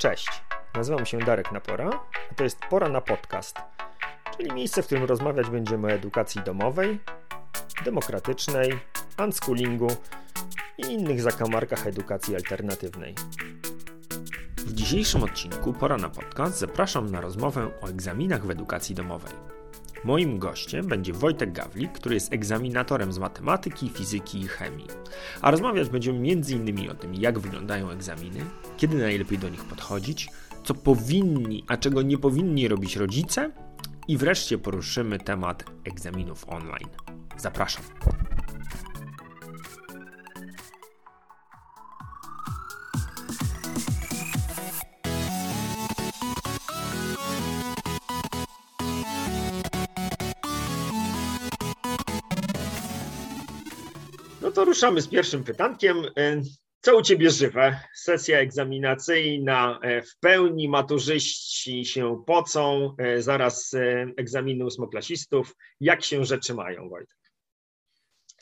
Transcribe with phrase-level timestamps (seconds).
[0.00, 0.42] Cześć,
[0.74, 1.90] nazywam się Darek Napora,
[2.30, 3.56] a to jest Pora na Podcast,
[4.36, 7.00] czyli miejsce, w którym rozmawiać będziemy o edukacji domowej,
[7.84, 8.80] demokratycznej,
[9.24, 9.88] unschoolingu
[10.78, 13.14] i innych zakamarkach edukacji alternatywnej.
[14.56, 19.49] W dzisiejszym odcinku Pora na Podcast zapraszam na rozmowę o egzaminach w edukacji domowej.
[20.04, 24.86] Moim gościem będzie Wojtek Gawlik, który jest egzaminatorem z matematyki, fizyki i chemii.
[25.42, 26.90] A rozmawiać będziemy m.in.
[26.90, 28.40] o tym, jak wyglądają egzaminy,
[28.76, 30.28] kiedy najlepiej do nich podchodzić,
[30.64, 33.50] co powinni, a czego nie powinni robić rodzice
[34.08, 36.90] i wreszcie poruszymy temat egzaminów online.
[37.36, 37.82] Zapraszam.
[54.60, 56.04] To ruszamy z pierwszym pytankiem.
[56.16, 56.42] E,
[56.80, 57.80] co u Ciebie żywe?
[57.94, 63.76] Sesja egzaminacyjna e, w pełni, maturzyści się pocą, e, zaraz
[64.16, 65.56] egzaminy ósmoklasistów.
[65.80, 67.16] Jak się rzeczy mają, Wojtek?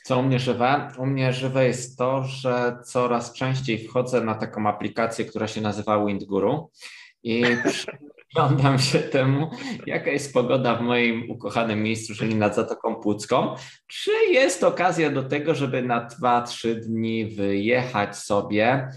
[0.05, 0.93] Co u mnie żywe?
[0.99, 6.07] U mnie żywe jest to, że coraz częściej wchodzę na taką aplikację, która się nazywa
[6.07, 6.71] Windguru
[7.23, 7.43] i
[8.29, 9.51] przyglądam się temu,
[9.87, 13.55] jaka jest pogoda w moim ukochanym miejscu, czyli nad Zatoką Płucką.
[13.87, 18.89] Czy jest okazja do tego, żeby na 2-3 dni wyjechać sobie,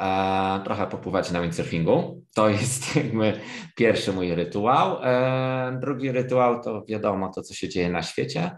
[0.00, 2.22] e, trochę popływać na windsurfingu?
[2.34, 3.40] To jest jakby
[3.76, 4.98] pierwszy mój rytuał.
[5.02, 8.56] E, drugi rytuał to wiadomo to, co się dzieje na świecie.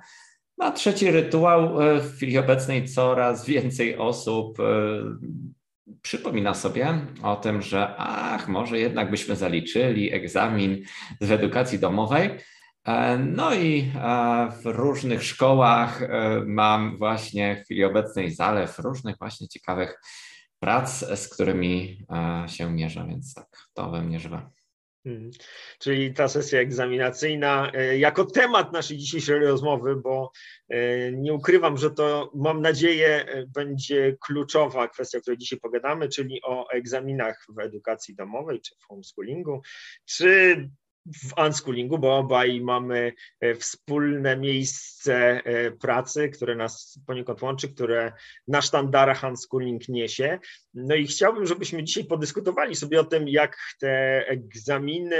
[0.61, 4.65] A trzeci rytuał, e, w chwili obecnej coraz więcej osób e,
[6.02, 10.84] przypomina sobie o tym, że ach, może jednak byśmy zaliczyli egzamin
[11.20, 12.30] z edukacji domowej.
[12.84, 13.92] E, no i
[14.62, 16.00] w różnych szkołach
[16.46, 20.00] mam właśnie w chwili obecnej zalew różnych właśnie ciekawych
[20.58, 22.06] prac, z którymi
[22.46, 24.50] się mierzę, więc tak, to we mnie żywe.
[25.05, 25.30] Mhm.
[25.78, 30.33] Czyli ta sesja egzaminacyjna e, jako temat naszej dzisiejszej rozmowy, bo
[30.69, 36.08] e, nie ukrywam, że to mam nadzieję e, będzie kluczowa kwestia, o której dzisiaj pogadamy,
[36.08, 39.62] czyli o egzaminach w edukacji domowej czy w homeschoolingu,
[40.05, 40.56] czy
[41.07, 48.13] w unschoolingu, bo obaj mamy e, wspólne miejsce e, pracy, które nas poniekąd łączy, które
[48.48, 50.39] na sztandarach unschooling niesie.
[50.75, 55.17] No i chciałbym, żebyśmy dzisiaj podyskutowali sobie o tym, jak te egzaminy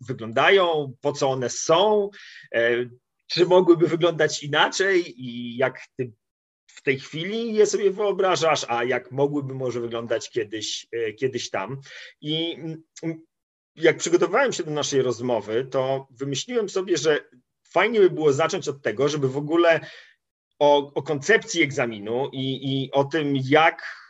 [0.00, 2.10] wyglądają, po co one są,
[2.54, 2.70] e,
[3.26, 6.12] czy mogłyby wyglądać inaczej i jak ty
[6.66, 10.86] w tej chwili je sobie wyobrażasz, a jak mogłyby może wyglądać kiedyś,
[11.18, 11.80] kiedyś tam.
[12.20, 12.56] I
[13.76, 17.20] jak przygotowywałem się do naszej rozmowy, to wymyśliłem sobie, że
[17.64, 19.80] fajnie by było zacząć od tego, żeby w ogóle
[20.58, 24.02] o, o koncepcji egzaminu i, i o tym, jak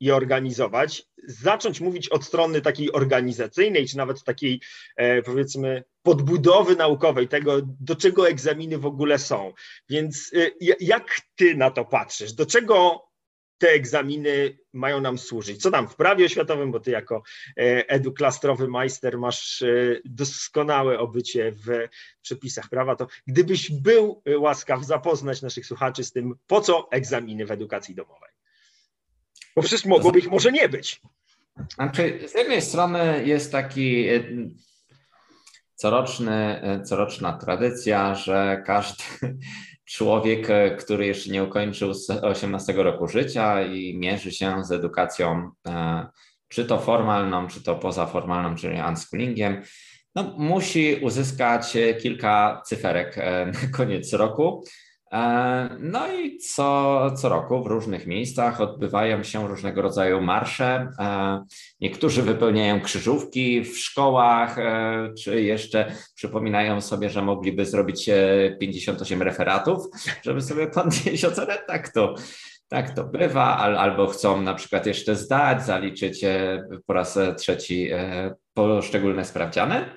[0.00, 4.60] je organizować, zacząć mówić od strony takiej organizacyjnej, czy nawet takiej,
[4.96, 9.52] e, powiedzmy, podbudowy naukowej, tego, do czego egzaminy w ogóle są.
[9.88, 12.32] Więc e, jak ty na to patrzysz?
[12.32, 13.07] Do czego
[13.58, 15.62] te egzaminy mają nam służyć.
[15.62, 17.22] Co tam w prawie oświatowym, bo ty jako
[17.56, 19.66] e, eduklastrowy majster masz e,
[20.04, 21.88] doskonałe obycie w
[22.22, 27.50] przepisach prawa, to gdybyś był łaskaw zapoznać naszych słuchaczy z tym, po co egzaminy w
[27.50, 28.30] edukacji domowej?
[29.56, 31.00] Bo przecież mogłoby ich może nie być.
[31.74, 34.24] Znaczy, z jednej strony jest taki e,
[35.74, 39.04] coroczny, coroczna tradycja, że każdy
[39.88, 46.06] człowiek, który jeszcze nie ukończył 18 roku życia i mierzy się z edukacją, e,
[46.48, 49.62] czy to formalną, czy to pozaformalną, czyli unschoolingiem,
[50.14, 54.64] no, musi uzyskać kilka cyferek e, na koniec roku.
[55.12, 60.88] E, no i co, co roku w różnych miejscach odbywają się różnego rodzaju marsze.
[60.98, 61.44] E,
[61.80, 68.10] niektórzy wypełniają krzyżówki w szkołach, e, czy jeszcze przypominają sobie, że mogliby zrobić
[68.60, 69.84] 58 referatów,
[70.22, 71.58] żeby sobie podnieść ocenę.
[71.66, 72.14] Tak to,
[72.68, 76.24] tak to bywa, albo chcą na przykład jeszcze zdać, zaliczyć
[76.86, 77.90] po raz trzeci
[78.54, 79.90] poszczególne sprawdziany.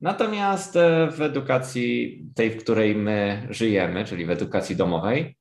[0.00, 5.36] Natomiast e, w edukacji tej, w której my żyjemy, czyli w edukacji domowej,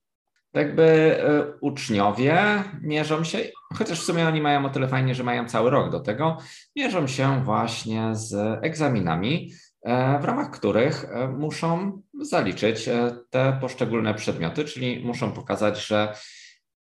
[0.52, 3.40] tak by e, uczniowie mierzą się,
[3.74, 6.38] chociaż w sumie oni mają o tyle fajnie, że mają cały rok do tego,
[6.76, 9.52] mierzą się właśnie z egzaminami,
[9.84, 11.06] e, w ramach których
[11.38, 12.90] muszą zaliczyć
[13.30, 16.14] te poszczególne przedmioty, czyli muszą pokazać, że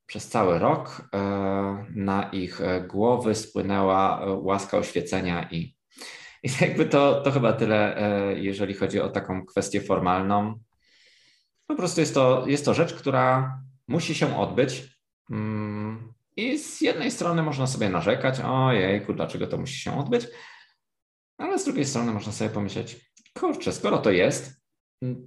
[0.06, 1.10] przez cały rok
[1.96, 5.76] na ich głowy spłynęła łaska oświecenia i
[6.46, 10.60] i jakby to, to chyba tyle, e, jeżeli chodzi o taką kwestię formalną.
[11.68, 13.58] Po prostu jest to, jest to rzecz, która
[13.88, 15.00] musi się odbyć.
[15.32, 20.28] Mm, I z jednej strony można sobie narzekać, ojejku, dlaczego to musi się odbyć,
[21.38, 24.62] ale z drugiej strony można sobie pomyśleć, kurczę, skoro to jest,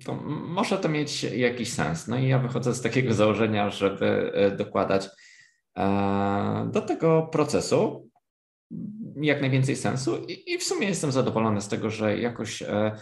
[0.04, 2.08] to może to mieć jakiś sens.
[2.08, 5.08] No i ja wychodzę z takiego założenia, żeby e, dokładać
[5.78, 8.08] e, do tego procesu
[9.22, 12.96] jak najwięcej sensu i w sumie jestem zadowolony z tego, że jakoś e,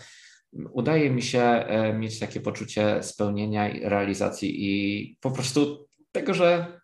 [0.73, 1.65] udaje mi się
[1.99, 6.81] mieć takie poczucie spełnienia i realizacji i po prostu tego, że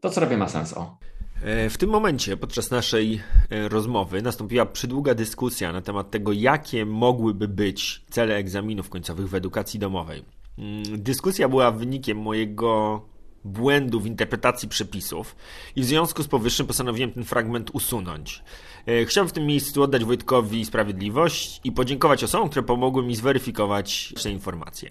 [0.00, 0.72] to, co robię, ma sens.
[0.72, 0.98] O.
[1.42, 3.20] E, w tym momencie, podczas naszej
[3.50, 9.34] e, rozmowy, nastąpiła przydługa dyskusja na temat tego, jakie mogłyby być cele egzaminów końcowych w
[9.34, 10.24] edukacji domowej.
[10.58, 13.02] Mm, dyskusja była wynikiem mojego
[13.44, 15.36] błędu w interpretacji przepisów
[15.76, 18.42] i w związku z powyższym postanowiłem ten fragment usunąć.
[18.86, 24.14] E, chciałbym w tym miejscu oddać Wojtkowi sprawiedliwość i podziękować osobom, które pomogły mi zweryfikować
[24.22, 24.90] te informacje,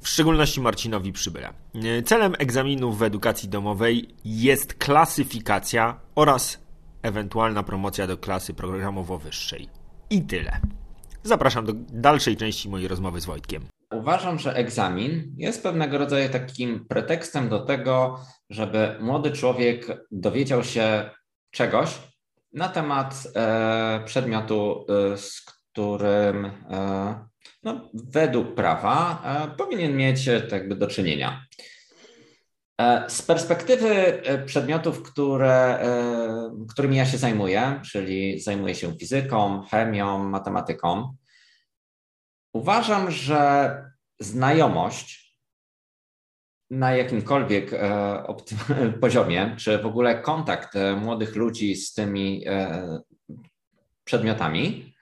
[0.00, 1.52] w szczególności Marcinowi Przybyla.
[1.74, 6.58] E, celem egzaminów w edukacji domowej jest klasyfikacja oraz
[7.02, 9.68] ewentualna promocja do klasy programowo-wyższej.
[10.10, 10.60] I tyle.
[11.22, 13.62] Zapraszam do dalszej części mojej rozmowy z Wojtkiem.
[13.94, 18.20] Uważam, że egzamin jest pewnego rodzaju takim pretekstem do tego,
[18.50, 21.10] żeby młody człowiek dowiedział się
[21.50, 22.09] czegoś
[22.52, 26.50] na temat e, przedmiotu, e, z którym e,
[27.62, 29.22] no, według prawa
[29.58, 31.44] powinien mieć tak jakby do czynienia.
[33.08, 35.78] Z perspektywy przedmiotów, które,
[36.68, 41.16] którymi ja się zajmuję, czyli zajmuję się fizyką, chemią, matematyką,
[42.52, 43.74] Uważam, że
[44.20, 45.29] znajomość
[46.70, 48.34] na jakimkolwiek e,
[49.00, 53.00] poziomie, czy w ogóle kontakt e, młodych ludzi z tymi e,
[54.04, 54.94] przedmiotami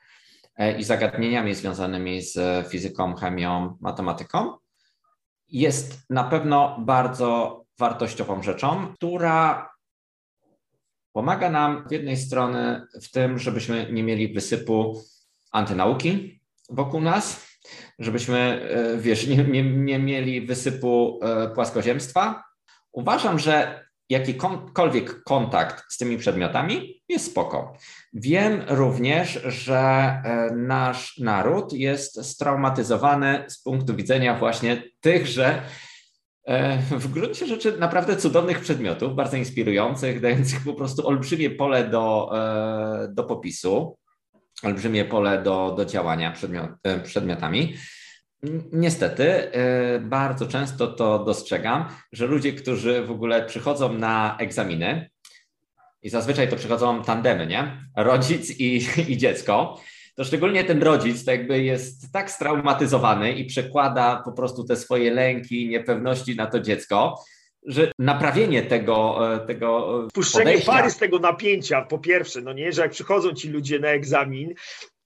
[0.79, 4.53] i zagadnieniami związanymi z fizyką, chemią, matematyką,
[5.49, 9.71] jest na pewno bardzo wartościową rzeczą, która
[11.13, 15.03] pomaga nam z jednej strony w tym, żebyśmy nie mieli wysypu
[15.53, 16.41] antynauki,
[16.71, 17.48] wokół nas,
[17.99, 22.45] żebyśmy, e, wiesz, nie, nie, nie mieli wysypu e, płaskoziemstwa.
[22.93, 27.73] Uważam, że jakikolwiek kontakt z tymi przedmiotami jest spoko.
[28.13, 35.63] Wiem również, że e, nasz naród jest straumatyzowany z punktu widzenia właśnie tychże
[36.91, 42.31] w gruncie rzeczy naprawdę cudownych przedmiotów, bardzo inspirujących, dających po prostu olbrzymie pole do,
[43.09, 43.97] do popisu
[44.63, 47.77] olbrzymie pole do, do działania przedmiot, e, przedmiotami.
[48.73, 55.11] Niestety, e, bardzo często to dostrzegam, że ludzie, którzy w ogóle przychodzą na egzaminy,
[56.03, 57.83] i zazwyczaj to przychodzą tandemy, nie?
[57.97, 59.81] Rodzic i, i dziecko,
[60.15, 65.15] to szczególnie ten rodzic to jakby jest tak straumatyzowany i przekłada po prostu te swoje
[65.15, 67.25] lęki, niepewności na to dziecko,
[67.69, 70.73] że naprawienie tego, e, tego e, Puszczenie podejścia...
[70.73, 74.55] pary z tego napięcia, po pierwsze, no nie, że jak przychodzą ci ludzie na egzamin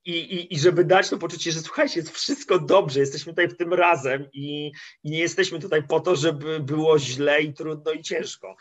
[0.04, 3.56] i, i, i żeby dać to poczucie, że słuchajcie, jest wszystko dobrze, jesteśmy tutaj w
[3.56, 4.72] tym razem i,
[5.04, 8.56] i nie jesteśmy tutaj po to, żeby było źle i trudno i ciężko.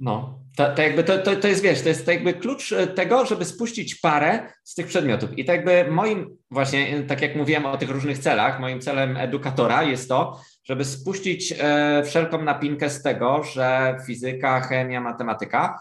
[0.00, 3.26] No, to, to jakby to, to, to jest, wiesz, to jest jakby klucz e, tego,
[3.26, 5.38] żeby spuścić parę z tych przedmiotów.
[5.38, 9.82] I tak jakby moim, właśnie, tak jak mówiłem o tych różnych celach, moim celem edukatora
[9.82, 15.80] jest to, żeby spuścić e, wszelką napinkę z tego, że fizyka, chemia, matematyka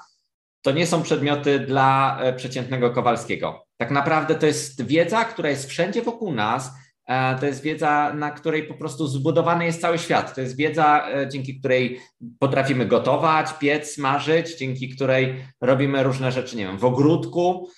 [0.62, 3.66] to nie są przedmioty dla e, przeciętnego Kowalskiego.
[3.78, 6.72] Tak naprawdę to jest wiedza, która jest wszędzie wokół nas.
[7.08, 10.36] E, to jest wiedza, na której po prostu zbudowany jest cały świat.
[10.36, 12.00] To jest wiedza, dzięki której
[12.40, 17.70] potrafimy gotować, piec, marzyć, dzięki której robimy różne rzeczy, nie wiem, w ogródku,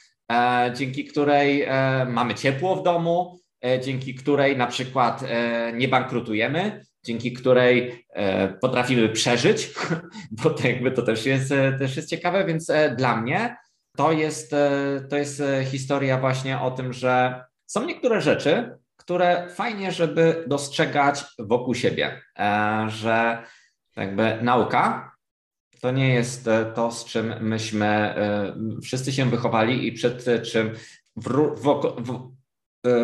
[0.74, 1.68] dzięki której
[2.08, 3.40] mamy ciepło w domu,
[3.84, 5.24] dzięki której na przykład
[5.74, 9.70] nie bankrutujemy, dzięki której e, potrafimy przeżyć,
[10.44, 13.58] bo to jakby to też jest, e, też jest ciekawe, więc e, dla mnie
[13.98, 14.56] to jest,
[15.10, 21.76] to jest historia właśnie o tym, że są niektóre rzeczy, które fajnie, żeby dostrzegać wokół
[21.76, 22.22] siebie,
[22.88, 23.44] że
[23.96, 25.12] jakby nauka
[25.82, 28.16] to nie jest to, z czym myśmy
[28.84, 30.72] wszyscy się wychowali i przed czym
[31.16, 32.30] w, w, w,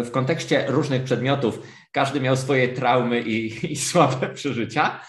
[0.05, 1.59] w kontekście różnych przedmiotów
[1.93, 4.99] każdy miał swoje traumy i, i słabe przeżycia.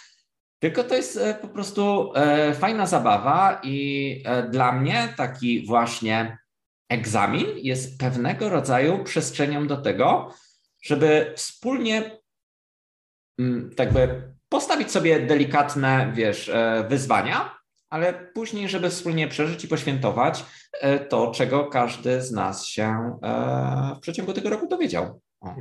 [0.65, 6.39] Tylko to jest e, po prostu e, fajna zabawa i e, dla mnie taki właśnie
[6.89, 10.35] egzamin jest pewnego rodzaju przestrzenią do tego,
[10.83, 12.19] żeby wspólnie
[13.39, 16.51] mm, tak by postawić sobie delikatne, wiesz,
[16.89, 17.59] wyzwania,
[17.91, 20.45] ale później, żeby wspólnie przeżyć i poświętować
[21.09, 23.19] to, czego każdy z nas się
[23.97, 25.21] w przeciągu tego roku dowiedział.
[25.41, 25.55] O.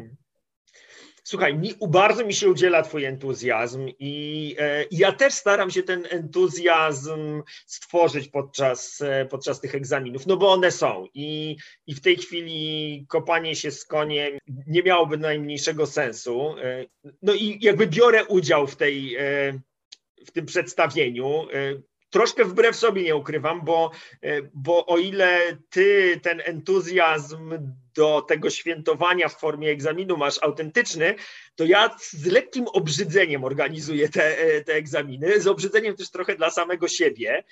[1.25, 6.08] Słuchaj, mi, bardzo mi się udziela Twój entuzjazm i e, ja też staram się ten
[6.10, 12.18] entuzjazm stworzyć podczas, e, podczas tych egzaminów, no bo one są i, i w tej
[12.18, 14.38] chwili kopanie się z koniem
[14.68, 16.56] nie miałoby najmniejszego sensu.
[16.58, 16.86] E,
[17.22, 19.18] no i jakby biorę udział w tej,
[20.25, 21.48] w tym przedstawieniu.
[22.13, 23.91] Troszkę wbrew sobie nie ukrywam, bo,
[24.22, 27.53] e, bo o ile ty ten entuzjazm
[27.96, 31.15] do tego świętowania w formie egzaminu masz autentyczny,
[31.55, 36.50] to ja z lekkim obrzydzeniem organizuję te, e, te egzaminy, z obrzydzeniem też trochę dla
[36.50, 37.43] samego siebie.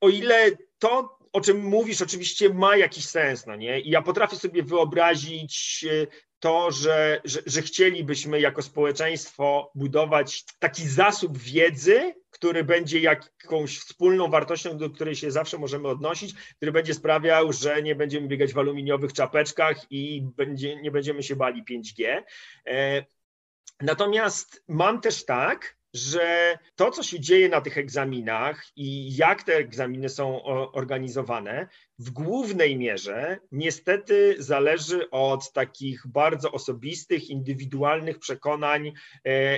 [0.00, 3.80] O ile to, o czym mówisz, oczywiście ma jakiś sens, no nie?
[3.80, 6.06] I ja potrafię sobie wyobrazić e,
[6.38, 14.30] to, że, że, że chcielibyśmy jako społeczeństwo budować taki zasób wiedzy, który będzie jakąś wspólną
[14.30, 18.58] wartością, do której się zawsze możemy odnosić, który będzie sprawiał, że nie będziemy biegać w
[18.58, 22.22] aluminiowych czapeczkach i będzie, nie będziemy się bali 5G.
[22.66, 23.04] E,
[23.80, 29.54] natomiast mam też tak, że to, co się dzieje na tych egzaminach i jak te
[29.54, 31.68] egzaminy są organizowane,
[32.02, 38.92] w głównej mierze niestety zależy od takich bardzo osobistych, indywidualnych przekonań e,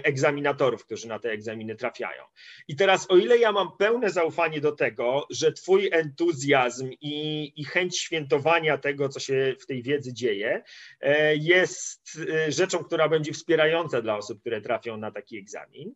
[0.04, 2.22] egzaminatorów, którzy na te egzaminy trafiają.
[2.68, 7.64] I teraz, o ile ja mam pełne zaufanie do tego, że Twój entuzjazm i, i
[7.64, 10.62] chęć świętowania tego, co się w tej wiedzy dzieje,
[11.00, 15.94] e, jest e, rzeczą, która będzie wspierająca dla osób, które trafią na taki egzamin,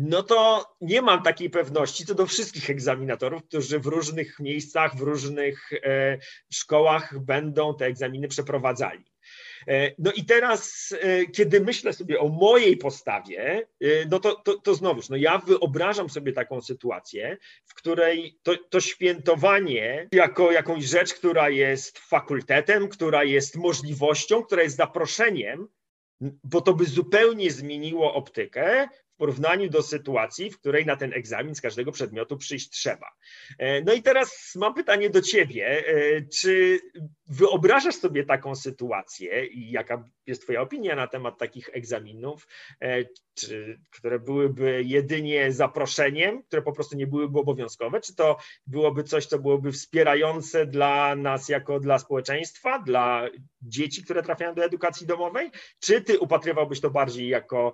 [0.00, 5.00] no to nie mam takiej pewności co do wszystkich egzaminatorów, którzy w różnych miejscach, w
[5.00, 6.18] różnych e,
[6.52, 9.04] szkołach będą te egzaminy przeprowadzali.
[9.68, 13.66] E, no i teraz, e, kiedy myślę sobie o mojej postawie,
[14.10, 18.80] no to, to, to znowuż, no ja wyobrażam sobie taką sytuację, w której to, to
[18.80, 25.68] świętowanie jako jakąś rzecz, która jest fakultetem, która jest możliwością, która jest zaproszeniem,
[26.44, 28.88] bo to by zupełnie zmieniło optykę,
[29.18, 33.06] porównaniu do sytuacji, w której na ten egzamin z każdego przedmiotu przyjść trzeba.
[33.58, 35.84] E, no i teraz mam pytanie do Ciebie.
[35.88, 36.80] E, czy
[37.28, 42.46] wyobrażasz sobie taką sytuację i jaka jest Twoja opinia na temat takich egzaminów,
[42.80, 43.04] e,
[43.34, 48.00] czy, które byłyby jedynie zaproszeniem, które po prostu nie byłyby obowiązkowe?
[48.00, 53.28] Czy to byłoby coś, co byłoby wspierające dla nas jako dla społeczeństwa, dla
[53.62, 55.50] dzieci, które trafiają do edukacji domowej?
[55.80, 57.72] Czy Ty upatrywałbyś to bardziej jako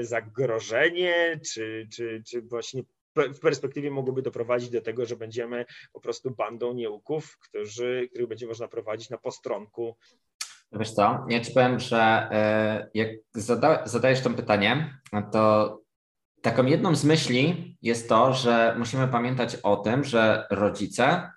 [0.00, 2.82] zagrożenie, czy, czy, czy właśnie
[3.28, 8.46] w perspektywie mogłoby doprowadzić do tego, że będziemy po prostu bandą nieuków, którzy, których będzie
[8.46, 9.96] można prowadzić na postronku.
[10.72, 11.98] Wiesz co, ja ci powiem, że
[12.32, 15.00] e, jak zada, zadajesz to pytanie,
[15.32, 15.80] to
[16.42, 21.30] taką jedną z myśli jest to, że musimy pamiętać o tym, że rodzice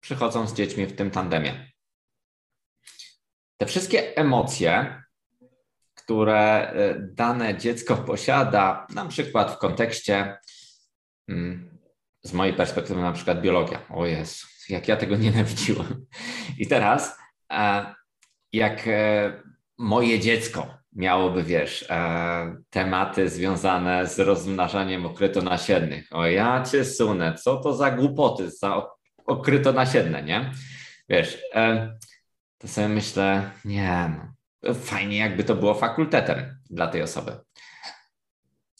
[0.00, 1.72] przychodzą z dziećmi w tym tandemie.
[3.56, 5.02] Te wszystkie emocje,
[5.94, 10.38] które e, dane dziecko posiada, na przykład w kontekście.
[12.22, 13.80] Z mojej perspektywy na przykład biologia.
[13.88, 16.06] O jest, jak ja tego nienawidziłem.
[16.58, 17.18] I teraz,
[17.52, 17.94] e,
[18.52, 19.32] jak e,
[19.78, 26.08] moje dziecko miałoby, wiesz, e, tematy związane z rozmnażaniem okrytonasiennych.
[26.10, 28.86] O ja cię sunę, co to za głupoty, za
[29.26, 30.52] okrytonasienne, nie?
[31.08, 31.42] Wiesz,
[32.58, 34.10] to sobie myślę, nie
[34.62, 37.32] no, fajnie jakby to było fakultetem dla tej osoby.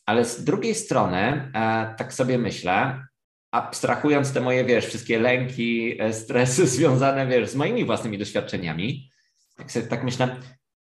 [0.06, 3.06] Ale z drugiej strony, e, tak sobie myślę,
[3.50, 9.10] abstrahując te moje, wiesz, wszystkie lęki, e, stresy związane, wiesz, z moimi własnymi doświadczeniami,
[9.56, 10.36] tak sobie tak myślę,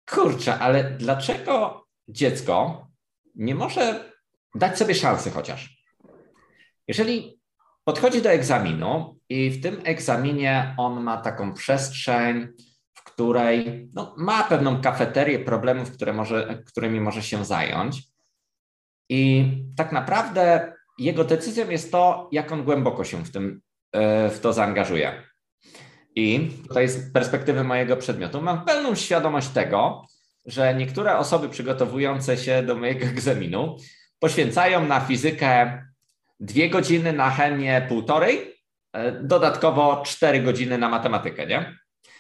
[0.09, 2.87] kurczę, ale dlaczego dziecko
[3.35, 4.11] nie może
[4.55, 5.83] dać sobie szansy chociaż?
[6.87, 7.39] Jeżeli
[7.83, 12.47] podchodzi do egzaminu i w tym egzaminie on ma taką przestrzeń,
[12.93, 18.08] w której no, ma pewną kafeterię problemów, które może, którymi może się zająć,
[19.09, 23.61] i tak naprawdę jego decyzją jest to, jak on głęboko się w, tym,
[23.91, 25.23] e, w to zaangażuje.
[26.15, 30.05] I tutaj z perspektywy mojego przedmiotu mam pełną świadomość tego,
[30.45, 33.77] że niektóre osoby przygotowujące się do mojego egzaminu
[34.19, 35.81] poświęcają na fizykę
[36.39, 38.55] dwie godziny, na chemię półtorej,
[38.93, 41.77] e, dodatkowo cztery godziny na matematykę, nie?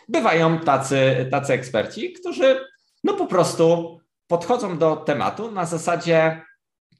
[0.07, 2.59] Bywają tacy, tacy eksperci, którzy
[3.03, 6.41] no po prostu podchodzą do tematu na zasadzie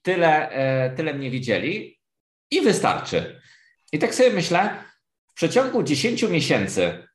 [0.02, 2.00] tyle, e, tyle mnie widzieli
[2.52, 3.42] i wystarczy.
[3.92, 4.84] I tak sobie myślę,
[5.28, 7.08] w przeciągu 10 miesięcy,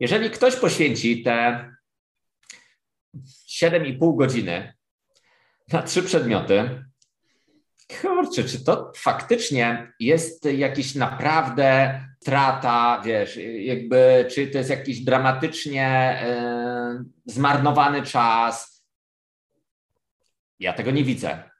[0.00, 1.66] jeżeli ktoś poświęci te
[3.48, 4.74] 7,5 godziny
[5.72, 6.84] na trzy przedmioty,
[8.00, 15.86] kurczę, czy to faktycznie jest jakiś naprawdę strata, wiesz, jakby, czy to jest jakiś dramatycznie
[16.22, 18.79] e, zmarnowany czas,
[20.60, 21.50] Ja tego nie widzę.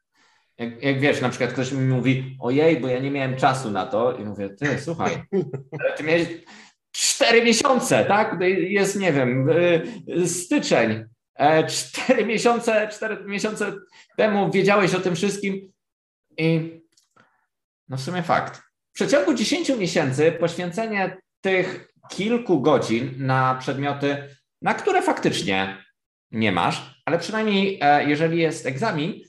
[0.58, 3.86] Jak, jak, wiesz, na przykład ktoś mi mówi, ojej, bo ja nie miałem czasu na
[3.86, 5.22] to i mówię, ty, słuchaj,
[5.96, 6.28] ty miałeś
[6.92, 8.36] cztery miesiące, tak?
[8.58, 9.50] Jest, nie wiem,
[10.08, 11.04] y, styczeń.
[11.34, 13.72] E, cztery miesiące, cztery miesiące
[14.16, 15.72] temu wiedziałeś o tym wszystkim
[16.38, 16.80] i
[17.88, 18.62] no w sumie fakt.
[18.90, 25.84] W przeciągu 10 miesięcy poświęcenie tych kilku godzin na przedmioty, na które faktycznie
[26.30, 29.20] nie masz, ale przynajmniej e, jeżeli jest egzamin,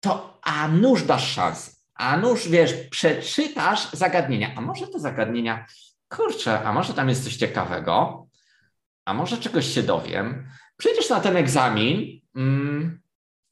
[0.00, 1.70] to a nuż dasz szansę.
[1.94, 4.54] A nuż, wiesz, przeczytasz zagadnienia.
[4.56, 5.66] A może te zagadnienia,
[6.08, 8.26] kurczę, a może tam jest coś ciekawego?
[9.04, 10.48] A może czegoś się dowiem?
[10.76, 13.00] Przyjdziesz na ten egzamin mm,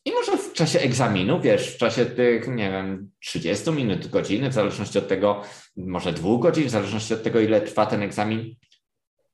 [0.05, 4.53] i może w czasie egzaminu, wiesz, w czasie tych, nie wiem, 30 minut, godziny, w
[4.53, 5.43] zależności od tego,
[5.77, 8.55] może dwóch godzin, w zależności od tego, ile trwa ten egzamin,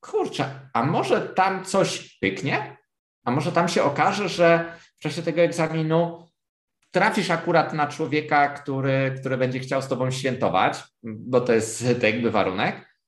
[0.01, 2.74] kurczę, a może tam coś pyknie?
[3.25, 6.29] A może tam się okaże, że w czasie tego egzaminu
[6.91, 12.03] trafisz akurat na człowieka, który, który będzie chciał z tobą świętować, bo to jest tak
[12.03, 12.99] jakby warunek,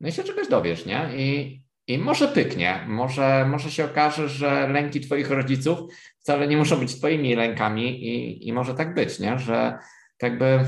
[0.00, 1.08] no i się czegoś dowiesz, nie?
[1.16, 5.78] I, i może pyknie, może, może się okaże, że lęki twoich rodziców
[6.20, 9.38] wcale nie muszą być twoimi lękami i, i może tak być, nie?
[9.38, 9.78] Że
[10.18, 10.60] tak by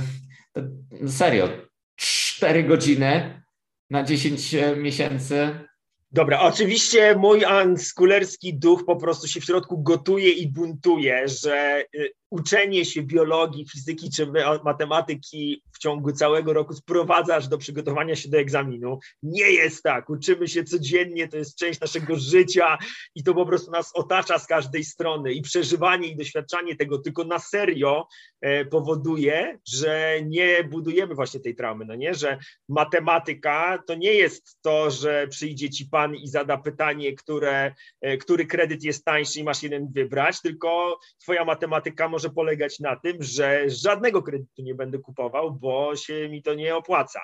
[1.09, 1.49] serio,
[1.97, 3.43] cztery godziny
[3.91, 5.69] na 10 miesięcy
[6.13, 12.13] Dobra, oczywiście mój anskulerski duch po prostu się w środku gotuje i buntuje, że y,
[12.33, 14.33] uczenie się biologii, fizyki czy
[14.65, 18.99] matematyki w ciągu całego roku sprowadzasz do przygotowania się do egzaminu.
[19.23, 20.11] Nie jest tak.
[20.11, 22.79] Uczymy się codziennie, to jest część naszego życia
[23.15, 25.33] i to po prostu nas otacza z każdej strony.
[25.33, 28.07] I przeżywanie i doświadczanie tego tylko na serio
[28.41, 32.15] e, powoduje, że nie budujemy właśnie tej traumy, no nie?
[32.15, 38.17] Że matematyka to nie jest to, że przyjdzie ci pan i zada pytanie, które, e,
[38.17, 42.97] który kredyt jest tańszy i masz jeden wybrać, tylko twoja matematyka może może polegać na
[42.97, 47.21] tym, że żadnego kredytu nie będę kupował, bo się mi to nie opłaca.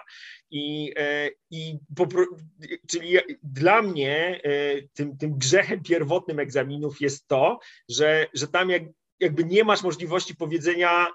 [0.50, 1.78] I, e, i
[2.88, 8.82] czyli dla mnie e, tym, tym grzechem pierwotnym egzaminów jest to, że, że tam jak,
[9.20, 11.06] jakby nie masz możliwości powiedzenia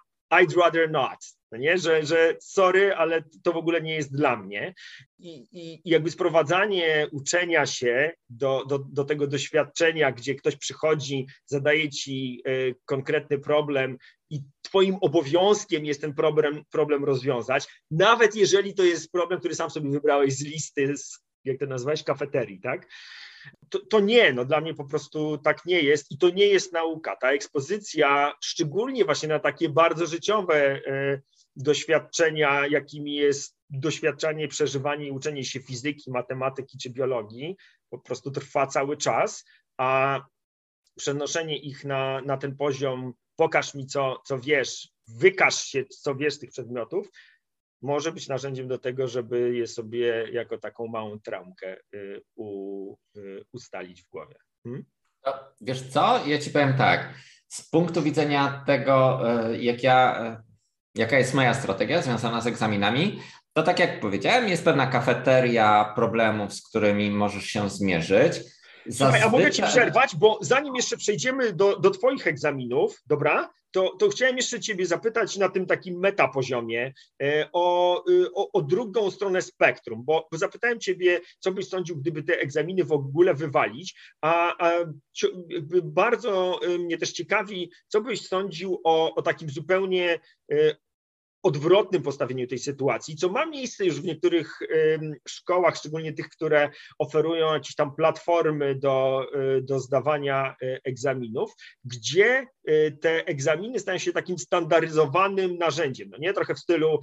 [0.41, 1.19] I'd rather not.
[1.51, 1.77] No nie?
[1.77, 4.73] Że, że sorry, ale to w ogóle nie jest dla mnie.
[5.19, 11.27] I, i, i jakby sprowadzanie uczenia się do, do, do tego doświadczenia, gdzie ktoś przychodzi,
[11.45, 13.97] zadaje ci y, konkretny problem
[14.29, 19.69] i twoim obowiązkiem jest ten problem, problem rozwiązać, nawet jeżeli to jest problem, który sam
[19.69, 22.87] sobie wybrałeś z listy, z, jak to nazwałeś, kafeterii, tak?
[23.69, 26.73] To, to, nie, no dla mnie po prostu tak nie jest i to nie jest
[26.73, 27.15] nauka.
[27.15, 31.21] Ta ekspozycja, szczególnie właśnie na takie bardzo życiowe y,
[31.55, 37.55] doświadczenia, jakimi jest doświadczanie, przeżywanie i uczenie się fizyki, matematyki czy biologii,
[37.89, 39.45] po prostu trwa cały czas,
[39.77, 40.21] a
[40.95, 46.33] przenoszenie ich na, na ten poziom, pokaż mi, co, co wiesz, wykaż się, co wiesz
[46.33, 47.07] z tych przedmiotów,
[47.83, 53.43] może być narzędziem do tego, żeby je sobie jako taką małą traumkę y, u, y,
[53.51, 54.35] ustalić w głowie.
[54.63, 54.85] Hmm?
[55.61, 56.27] Wiesz co?
[56.27, 57.13] Ja ci powiem tak.
[57.47, 60.43] Z punktu widzenia tego, y, jak ja
[60.95, 63.19] jaka jest moja strategia związana z egzaminami,
[63.53, 68.39] to tak jak powiedziałem, jest pewna kafeteria problemów, z którymi możesz się zmierzyć.
[68.85, 69.21] Zazwyczaj...
[69.21, 73.95] Słuchaj, a mogę Ci przerwać, bo zanim jeszcze przejdziemy do, do Twoich egzaminów, dobra, to,
[73.99, 76.93] to chciałem jeszcze Ciebie zapytać na tym takim metapoziomie
[77.23, 81.97] e, o, e, o, o drugą stronę spektrum, bo, bo, zapytałem Ciebie, co byś sądził,
[81.97, 84.71] gdyby te egzaminy w ogóle wywalić, a, a
[85.83, 90.19] bardzo e, mnie też ciekawi, co byś sądził o, o takim zupełnie
[91.43, 94.59] odwrotnym postawieniu tej sytuacji, co ma miejsce już w niektórych
[95.27, 99.25] szkołach, szczególnie tych, które oferują jakieś tam platformy do,
[99.57, 101.51] y, do zdawania y, egzaminów,
[101.85, 106.33] gdzie y, te egzaminy stają się takim standaryzowanym narzędziem, no nie?
[106.33, 106.99] Trochę w stylu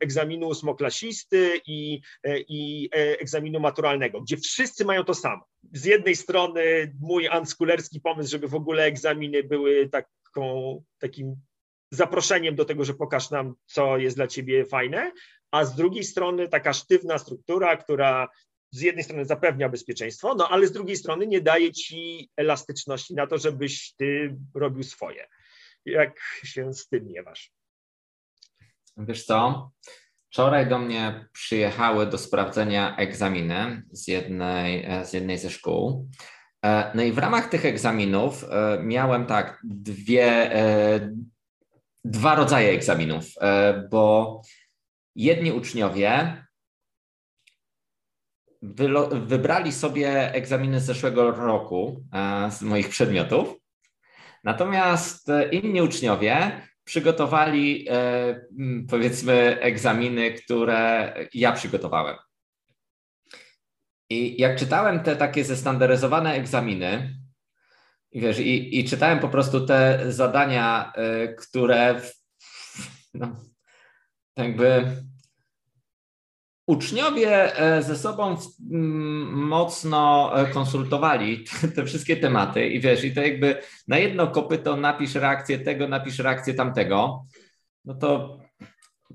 [0.00, 2.00] egzaminu ósmoklasisty i,
[2.48, 5.44] i e, egzaminu maturalnego, gdzie wszyscy mają to samo.
[5.72, 11.36] Z jednej strony mój anskulerski pomysł, żeby w ogóle egzaminy były taką, takim
[11.90, 15.12] zaproszeniem do tego, że pokaż nam, co jest dla ciebie fajne,
[15.50, 18.28] a z drugiej strony taka sztywna struktura, która
[18.70, 23.26] z jednej strony zapewnia bezpieczeństwo, no ale z drugiej strony nie daje ci elastyczności na
[23.26, 25.26] to, żebyś ty robił swoje.
[25.84, 27.52] Jak się z tym miewasz?
[28.96, 29.70] Wiesz co?
[30.30, 36.08] Wczoraj do mnie przyjechały do sprawdzenia egzaminy z jednej, z jednej ze szkół.
[36.64, 41.10] E, no i w ramach tych egzaminów e, miałem tak dwie, e,
[42.06, 44.42] dwa rodzaje egzaminów, e, bo
[45.14, 46.42] jedni uczniowie
[49.12, 53.54] wybrali sobie egzaminy z zeszłego roku e, z moich przedmiotów.
[54.44, 57.88] Natomiast inni uczniowie przygotowali
[58.88, 62.16] powiedzmy egzaminy, które ja przygotowałem.
[64.10, 67.18] I jak czytałem te takie zestandaryzowane egzaminy,
[68.16, 70.92] i wiesz, i, i czytałem po prostu te zadania,
[71.24, 72.00] y, które
[73.14, 73.36] no,
[74.36, 74.84] jakby
[76.66, 78.36] uczniowie e, ze sobą
[79.30, 82.68] mocno e, konsultowali te, te, wszystkie tematy.
[82.68, 87.24] I wiesz, i to jakby na jedno kopyto napisz reakcję tego, napisz reakcję tamtego,
[87.84, 88.38] no to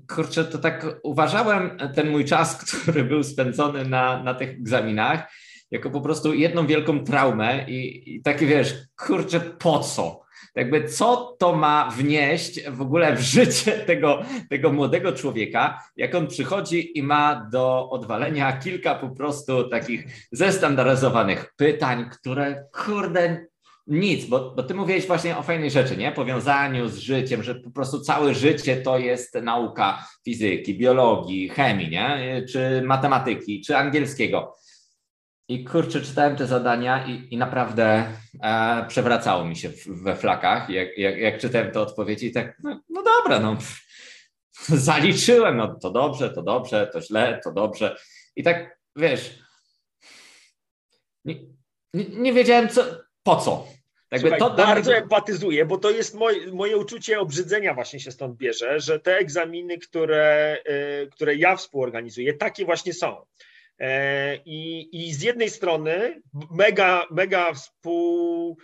[0.08, 5.32] kurczę, to tak uważałem ten mój czas, który był spędzony na, na tych egzaminach,
[5.72, 8.74] jako po prostu jedną wielką traumę i, i takie wiesz,
[9.06, 10.22] kurczę, po co?
[10.54, 16.26] Jakby co to ma wnieść w ogóle w życie tego, tego młodego człowieka, jak on
[16.26, 23.46] przychodzi i ma do odwalenia kilka po prostu takich zestandaryzowanych pytań, które kurde
[23.86, 26.12] nic, bo, bo ty mówiłeś właśnie o fajnej rzeczy, nie?
[26.12, 32.42] Powiązaniu z życiem, że po prostu całe życie to jest nauka fizyki, biologii, chemii, nie?
[32.48, 34.54] Czy matematyki, czy angielskiego.
[35.52, 38.12] I kurczę, czytałem te zadania i, i naprawdę
[38.42, 42.58] e, przewracało mi się w, we flakach, jak, jak, jak czytałem te odpowiedzi i tak,
[42.62, 43.56] no, no dobra, no
[44.88, 47.96] zaliczyłem, no to dobrze, to dobrze, to źle, to dobrze.
[48.36, 49.38] I tak, wiesz,
[51.24, 51.34] nie,
[51.94, 52.84] nie, nie wiedziałem co,
[53.22, 53.66] po co.
[54.18, 55.00] Słuchaj, to bardzo mnie...
[55.00, 59.78] empatyzuję, bo to jest moje, moje uczucie obrzydzenia właśnie się stąd bierze, że te egzaminy,
[59.78, 60.58] które,
[61.02, 63.16] y, które ja współorganizuję, takie właśnie są.
[63.82, 68.56] E, I, I z jednej strony mega, mega współ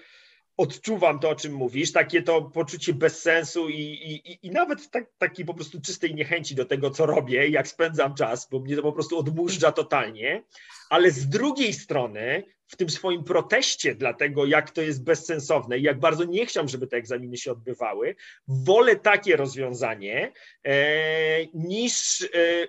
[0.56, 5.44] odczuwam to, o czym mówisz, takie to poczucie bezsensu i, i, i nawet tak, takiej
[5.44, 8.92] po prostu czystej niechęci do tego, co robię, jak spędzam czas, bo mnie to po
[8.92, 10.42] prostu odmurza totalnie,
[10.90, 15.82] ale z drugiej strony w tym swoim proteście dla tego, jak to jest bezsensowne i
[15.82, 18.16] jak bardzo nie chciałam, żeby te egzaminy się odbywały,
[18.48, 20.32] wolę takie rozwiązanie
[20.64, 22.28] e, niż e,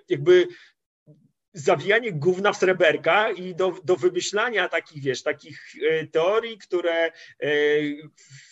[0.09, 0.47] jakby
[1.53, 7.49] zawijanie gówna w sreberka i do, do wymyślania takich, wiesz, takich e, teorii, które, e,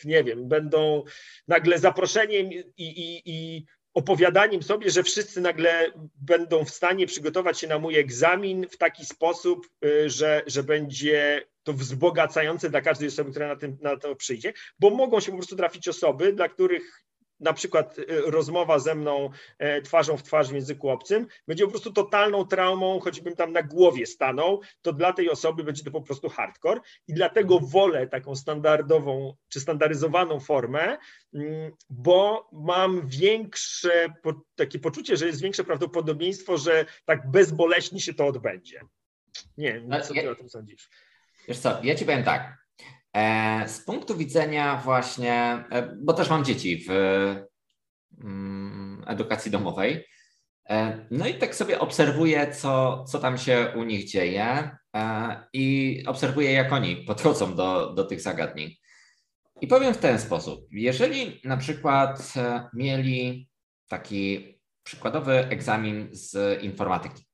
[0.05, 1.03] nie wiem, będą
[1.47, 7.67] nagle zaproszeniem i, i, i opowiadaniem sobie, że wszyscy nagle będą w stanie przygotować się
[7.67, 13.31] na mój egzamin w taki sposób, e, że, że będzie to wzbogacające dla każdej osoby,
[13.31, 17.06] która na, tym, na to przyjdzie, bo mogą się po prostu trafić osoby, dla których
[17.39, 21.71] na przykład y, rozmowa ze mną e, twarzą w twarz w języku obcym będzie po
[21.71, 26.01] prostu totalną traumą, choćbym tam na głowie stanął, to dla tej osoby będzie to po
[26.01, 30.97] prostu hardcore i dlatego wolę taką standardową czy standaryzowaną formę,
[31.33, 34.13] mm, bo mam większe
[34.55, 38.81] takie poczucie, że jest większe prawdopodobieństwo, że tak bezboleśnie się to odbędzie.
[39.57, 40.89] Nie wiem, co ty o tym sądzisz?
[41.47, 42.66] Wiesz co, ja ci powiem tak, E,
[43.67, 45.33] z punktu widzenia właśnie,
[45.71, 46.91] e, bo też mam dzieci w
[48.23, 50.05] mm, edukacji domowej,
[50.69, 54.77] e, no i tak sobie obserwuję, co, co tam się u nich dzieje
[55.53, 58.75] i obserwuję, jak oni podchodzą do, do tych zagadnień.
[59.61, 60.67] I powiem w ten sposób.
[60.71, 62.33] Jeżeli na przykład
[62.73, 63.49] mieli
[63.87, 64.53] taki
[64.83, 67.25] przykładowy egzamin z informatyki,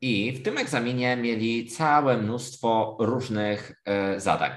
[0.00, 4.50] i w tym egzaminie mieli całe mnóstwo różnych e, zadań,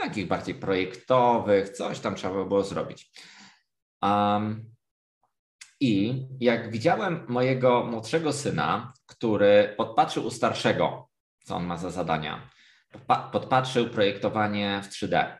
[0.00, 3.10] takich bardziej projektowych, coś tam trzeba było zrobić.
[4.02, 4.74] Um,
[5.80, 11.08] I jak widziałem mojego młodszego syna, który podpatrzył u starszego,
[11.44, 12.50] co on ma za zadania,
[13.32, 15.36] podpatrzył projektowanie w 3D.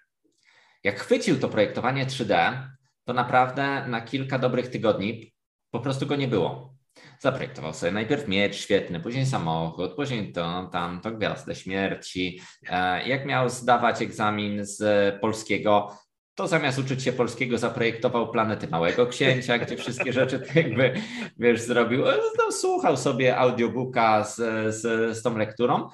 [0.84, 2.62] Jak chwycił to projektowanie 3D,
[3.04, 5.32] to naprawdę na kilka dobrych tygodni
[5.70, 6.79] po prostu go nie było.
[7.22, 12.40] Zaprojektował sobie najpierw miecz świetny, później samochód, później to, tam, to gwiazdę śmierci.
[12.70, 14.80] E, jak miał zdawać egzamin z
[15.20, 15.96] polskiego,
[16.34, 20.94] to zamiast uczyć się polskiego, zaprojektował planety Małego Księcia, gdzie wszystkie rzeczy jakby,
[21.38, 22.08] wiesz, zrobił.
[22.08, 24.36] E, no, słuchał sobie audiobooka z,
[24.74, 25.88] z, z tą lekturą,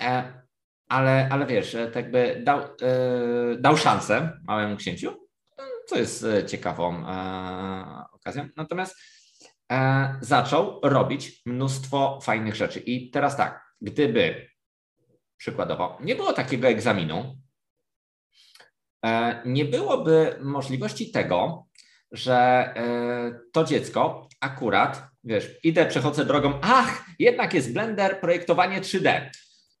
[0.00, 0.42] e,
[0.88, 2.60] ale, ale wiesz, tak jakby dał,
[3.58, 5.28] dał szansę Małemu Księciu,
[5.86, 7.04] co jest ciekawą
[8.12, 8.48] okazją.
[8.56, 8.96] Natomiast
[10.20, 12.80] zaczął robić mnóstwo fajnych rzeczy.
[12.80, 14.48] I teraz tak, gdyby
[15.36, 17.36] przykładowo nie było takiego egzaminu,
[19.04, 21.66] e, nie byłoby możliwości tego,
[22.12, 29.30] że e, to dziecko akurat, wiesz, idę, przechodzę drogą, ach, jednak jest Blender, projektowanie 3D.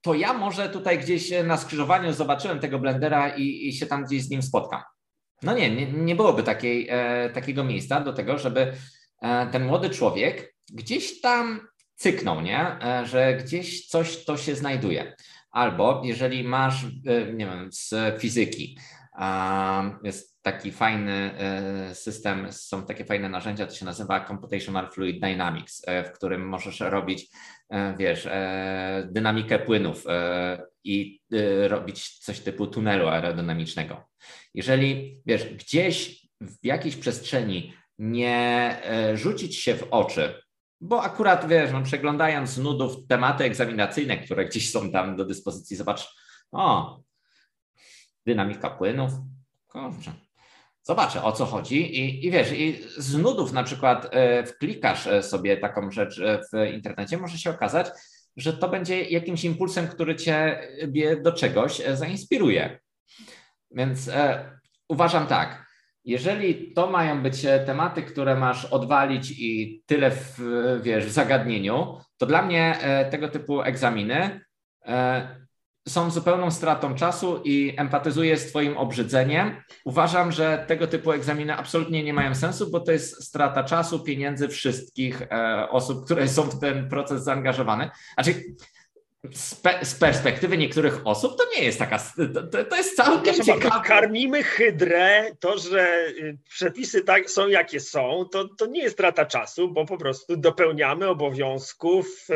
[0.02, 4.22] To ja może tutaj gdzieś na skrzyżowaniu zobaczyłem tego Blendera i, i się tam gdzieś
[4.22, 4.82] z nim spotkam.
[5.42, 8.76] No nie, nie, nie byłoby takiej, e, takiego miejsca do tego, żeby E,
[9.52, 12.58] ten młody człowiek gdzieś tam cyknął, nie?
[12.82, 15.16] E, że gdzieś coś to się znajduje.
[15.50, 16.84] Albo jeżeli masz,
[17.34, 18.78] nie wiem, z fizyki,
[20.04, 21.34] jest taki fajny
[21.92, 27.30] system, są takie fajne narzędzia, to się nazywa Computational Fluid Dynamics, w którym możesz robić,
[27.98, 28.28] wiesz,
[29.04, 30.04] dynamikę płynów
[30.84, 31.20] i
[31.68, 34.08] robić coś typu tunelu aerodynamicznego.
[34.54, 40.42] Jeżeli, wiesz, gdzieś w jakiejś przestrzeni nie e, rzucić się w oczy,
[40.80, 46.08] bo akurat wiesz, no, przeglądając nudów tematy egzaminacyjne, które gdzieś są tam do dyspozycji, zobacz,
[46.52, 47.00] o,
[48.26, 49.12] dynamika płynów,
[49.66, 50.12] kurczę,
[50.82, 55.22] zobaczę o co chodzi i, i wiesz, i z nudów na przykład e, wklikasz e,
[55.22, 57.86] sobie taką rzecz w internecie, może się okazać,
[58.36, 60.68] że to będzie jakimś impulsem, który cię
[61.22, 62.80] do czegoś zainspiruje.
[63.70, 64.10] Więc
[64.88, 65.63] uważam tak,
[66.04, 70.40] jeżeli to mają być e, tematy, które masz odwalić i tyle w,
[70.82, 74.40] wiesz, w zagadnieniu, to dla mnie e, tego typu egzaminy
[74.86, 75.44] e,
[75.88, 79.56] są zupełną stratą czasu i empatyzuję z Twoim obrzydzeniem.
[79.84, 84.48] Uważam, że tego typu egzaminy absolutnie nie mają sensu, bo to jest strata czasu, pieniędzy
[84.48, 85.22] wszystkich
[85.70, 87.90] osób, które są w ten proces zaangażowane.
[88.14, 88.42] Znaczy,
[89.32, 91.98] z, pe z, perspektywy niektórych osób to nie jest taka,
[92.52, 93.84] to, to jest całkiem ciekawe.
[93.84, 99.26] Karmimy hydrę, to, że y, przepisy tak są jakie są, to, to nie jest strata
[99.26, 102.34] czasu, bo po prostu dopełniamy obowiązków y,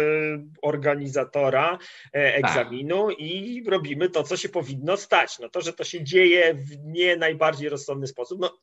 [0.63, 1.79] organizatora
[2.15, 3.21] e, egzaminu tak.
[3.21, 5.39] i robimy to, co się powinno stać.
[5.39, 8.59] No to, że to się dzieje w nie najbardziej rozsądny sposób, no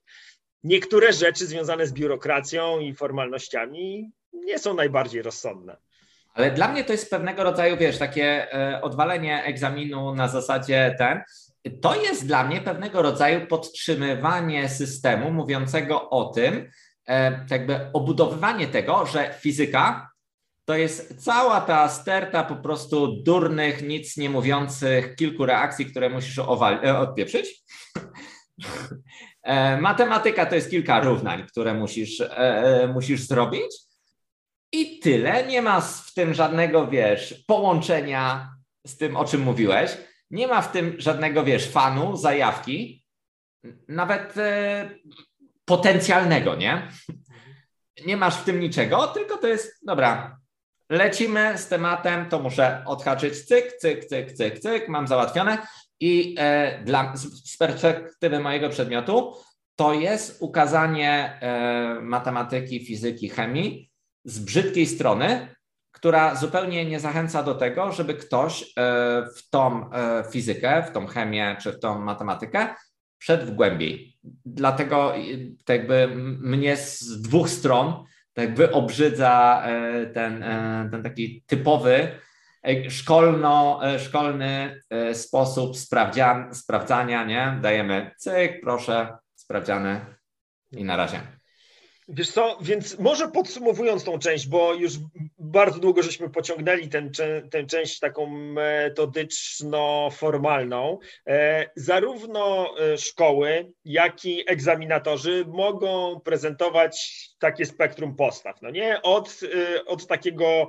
[0.63, 5.77] niektóre rzeczy związane z biurokracją i formalnościami nie są najbardziej rozsądne.
[6.35, 11.21] Ale dla mnie to jest pewnego rodzaju, wiesz, takie e, odwalenie egzaminu na zasadzie ten.
[11.81, 16.69] To jest dla mnie pewnego rodzaju podtrzymywanie systemu mówiącego o tym,
[17.07, 20.09] e, jakby obudowywanie tego, że fizyka
[20.65, 26.39] to jest cała ta sterta po prostu durnych, nic nie mówiących kilku reakcji, które musisz
[26.39, 27.47] e, odpieprzyć.
[29.81, 32.23] Matematyka to jest kilka równań, które musisz,
[32.93, 33.84] musisz zrobić.
[34.71, 35.47] I tyle.
[35.47, 38.49] Nie ma w tym żadnego, wiesz, połączenia
[38.87, 39.97] z tym, o czym mówiłeś.
[40.31, 43.05] Nie ma w tym żadnego, wiesz, fanu, zajawki,
[43.87, 44.89] nawet e,
[45.65, 46.87] potencjalnego, nie?
[48.05, 50.39] Nie masz w tym niczego, tylko to jest, dobra,
[50.89, 55.57] lecimy z tematem, to muszę odhaczyć cyk, cyk, cyk, cyk, cyk, mam załatwione.
[55.99, 59.33] I e, dla, z, z perspektywy mojego przedmiotu
[59.75, 63.91] to jest ukazanie e, matematyki, fizyki, chemii
[64.25, 65.55] z brzydkiej strony,
[65.91, 68.65] która zupełnie nie zachęca do tego, żeby ktoś e,
[69.35, 72.67] w tą e, fizykę, w tą chemię czy w tą matematykę
[73.19, 74.17] wszedł głębiej.
[74.45, 75.13] Dlatego
[75.65, 76.07] tak jakby
[76.41, 79.63] mnie z dwóch stron tak jakby obrzydza
[80.13, 80.45] ten,
[80.91, 82.07] ten taki typowy
[82.89, 84.81] szkolno, szkolny
[85.13, 85.77] sposób
[86.51, 87.59] sprawdzania, nie?
[87.61, 90.05] Dajemy cyk, proszę, sprawdziany
[90.71, 91.34] i na razie.
[92.07, 94.93] Wiesz co, więc może podsumowując tą część, bo już
[95.39, 97.11] bardzo długo żeśmy pociągnęli ten,
[97.51, 108.15] tę część taką metodyczno-formalną, e, zarówno e, szkoły, jak i egzaminatorzy mogą prezentować takie spektrum
[108.15, 109.01] postaw, no nie?
[109.01, 110.67] Od, e, od takiego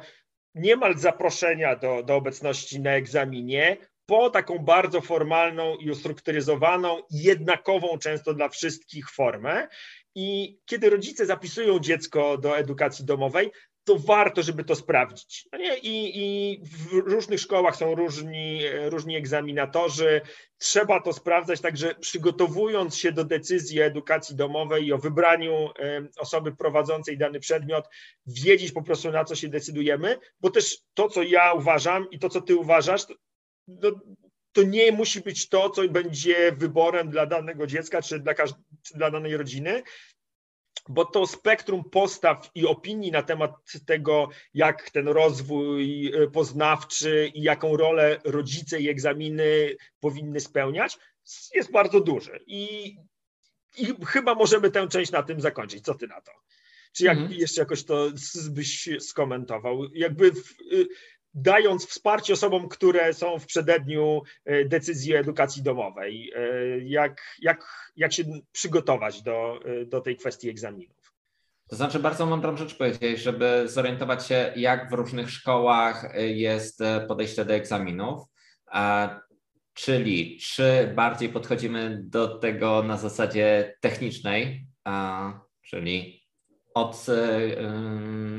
[0.55, 8.35] niemal zaproszenia do, do obecności na egzaminie, po taką bardzo formalną i ustrukturyzowaną, jednakową często
[8.35, 9.69] dla wszystkich formę.
[10.14, 13.51] I kiedy rodzice zapisują dziecko do edukacji domowej,
[13.85, 15.49] to warto, żeby to sprawdzić.
[15.53, 15.79] No nie?
[15.79, 20.21] I, I, w różnych szkołach są różni, różni egzaminatorzy.
[20.59, 25.71] Trzeba to sprawdzać, także przygotowując się do decyzji o edukacji domowej i o wybraniu
[26.19, 27.85] osoby prowadzącej dany przedmiot,
[28.27, 32.29] wiedzieć po prostu na co się decydujemy, bo też to, co ja uważam i to,
[32.29, 33.07] co ty uważasz,
[33.68, 33.90] no,
[34.52, 38.35] to nie musi być to, co będzie wyborem dla danego dziecka czy dla,
[38.83, 39.83] czy dla danej rodziny,
[40.88, 43.52] bo to spektrum postaw i opinii na temat
[43.87, 50.98] tego, jak ten rozwój e, poznawczy i jaką rolę rodzice i egzaminy powinny spełniać,
[51.55, 52.38] jest bardzo duże.
[52.46, 52.96] I,
[53.76, 55.85] i chyba możemy tę część na tym zakończyć.
[55.85, 56.33] Co ty na to?
[56.92, 57.40] Czy jak mhm.
[57.40, 58.11] jeszcze jakoś to
[58.50, 59.85] byś skomentował?
[59.94, 60.88] Jakby w, y,
[61.37, 66.33] dając wsparcie osobom, które są w przededniu e, decyzji edukacji domowej.
[66.37, 66.40] E,
[66.79, 71.12] jak, jak, jak się przygotować do, e, do tej kwestii egzaminów?
[71.68, 77.44] To znaczy, bardzo mądrą rzecz powiedzieć, żeby zorientować się, jak w różnych szkołach jest podejście
[77.44, 78.22] do egzaminów.
[79.75, 84.66] Czyli, czy bardziej podchodzimy do tego na zasadzie technicznej,
[85.62, 86.22] czyli
[86.75, 87.07] od,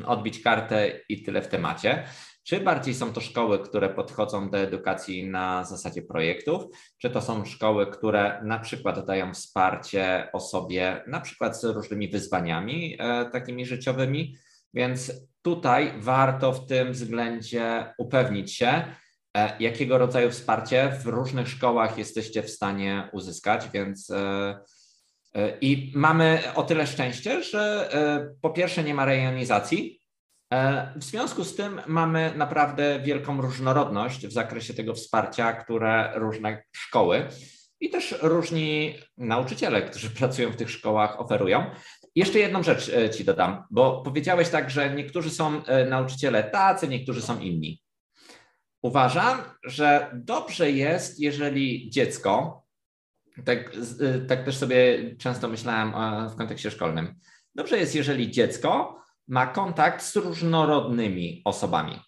[0.06, 2.08] odbić kartę i tyle w temacie,
[2.48, 6.64] Czy bardziej są to szkoły, które podchodzą do edukacji na zasadzie projektów,
[6.98, 12.96] czy to są szkoły, które na przykład dają wsparcie osobie, na przykład z różnymi wyzwaniami
[13.00, 14.36] e, takimi życiowymi,
[14.74, 18.84] więc tutaj warto w tym względzie upewnić się,
[19.38, 24.60] e, jakiego rodzaju wsparcie w różnych szkołach jesteście w stanie uzyskać, więc e,
[25.62, 27.90] i mamy o tyle szczęście, że
[28.42, 29.97] po pierwsze nie ma rejonizacji.
[30.96, 37.28] W związku z tym mamy naprawdę wielką różnorodność w zakresie tego wsparcia, które różne szkoły
[37.80, 41.72] i też różni nauczyciele, którzy pracują w tych szkołach, oferują.
[42.16, 46.88] Jeszcze jedną rzecz e, Ci dodam, bo powiedziałeś tak, że niektórzy są e, nauczyciele tacy,
[46.88, 47.82] niektórzy są inni.
[48.82, 52.64] Uważam, że dobrze jest, jeżeli dziecko,
[53.46, 55.94] tak, e, tak też sobie często myślałem
[56.30, 57.16] w kontekście szkolnym,
[57.56, 62.00] dobrze jest, jeżeli dziecko ma kontakt z różnorodnymi osobami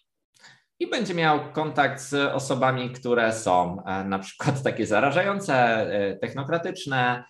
[0.78, 5.86] i będzie miał kontakt z osobami, które są na przykład takie zarażające,
[6.20, 7.24] technokratyczne,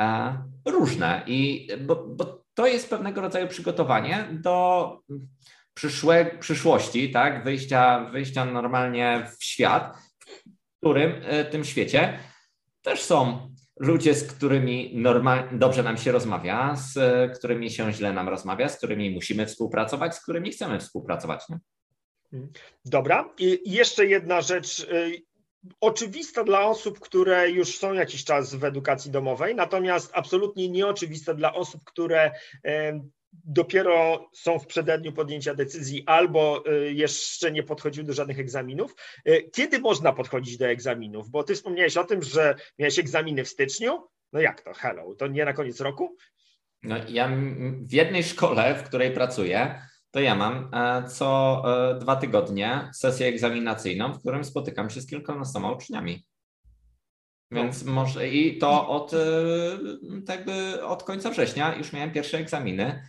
[0.00, 1.22] E, różne.
[1.26, 4.98] I bo, bo to jest pewnego rodzaju przygotowanie do
[5.74, 12.18] przyszłe, przyszłości, tak, wyjścia, wyjścia normalnie w świat, w którym e, tym świecie
[12.82, 16.98] też są ludzie, z którymi normal, dobrze nam się rozmawia, z
[17.38, 21.48] którymi się źle nam rozmawia, z którymi musimy współpracować, z którymi chcemy współpracować.
[21.48, 21.58] Nie?
[22.84, 23.30] Dobra.
[23.38, 25.22] I jeszcze jedna rzecz y,
[25.80, 31.54] oczywista dla osób, które już są jakiś czas w edukacji domowej, natomiast absolutnie nieoczywista dla
[31.54, 32.32] osób, które
[33.44, 38.94] dopiero są w przededniu podjęcia decyzji albo e, jeszcze nie podchodziły do żadnych egzaminów.
[39.24, 41.30] E, kiedy można podchodzić do egzaminów?
[41.30, 44.08] Bo ty wspomniałeś o tym, że miałeś egzaminy w styczniu.
[44.32, 44.72] No jak to?
[44.74, 46.16] Hello, to nie na koniec roku?
[46.82, 47.30] No ja
[47.80, 53.26] w jednej szkole, w której pracuję, to ja mam e, co e, dwa tygodnie sesję
[53.26, 56.24] egzaminacyjną, w którym spotykam się z kilkunastoma uczniami.
[57.50, 59.18] Więc może i to od, e,
[60.26, 63.02] tak jakby od końca września już miałem pierwsze egzaminy,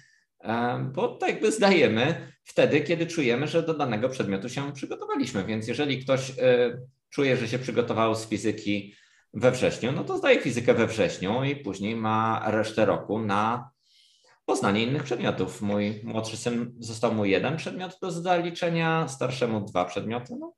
[0.93, 5.43] bo tak jakby zdajemy wtedy, kiedy czujemy, że do danego przedmiotu się przygotowaliśmy.
[5.45, 6.31] Więc jeżeli ktoś
[7.09, 8.95] czuje, że się przygotował z fizyki
[9.33, 13.69] we wrześniu, no to zdaje fizykę we wrześniu i później ma resztę roku na
[14.45, 15.61] poznanie innych przedmiotów.
[15.61, 20.35] Mój młodszy syn został mu jeden przedmiot do zaliczenia, starszemu dwa przedmioty.
[20.39, 20.53] No.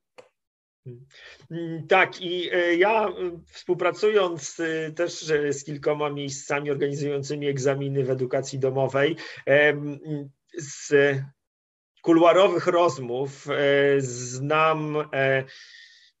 [1.88, 3.08] Tak, i e, ja
[3.46, 9.16] współpracując e, też z kilkoma miejscami organizującymi egzaminy w edukacji domowej,
[10.58, 10.92] z
[12.02, 13.54] kuluarowych rozmów e,
[14.00, 14.96] znam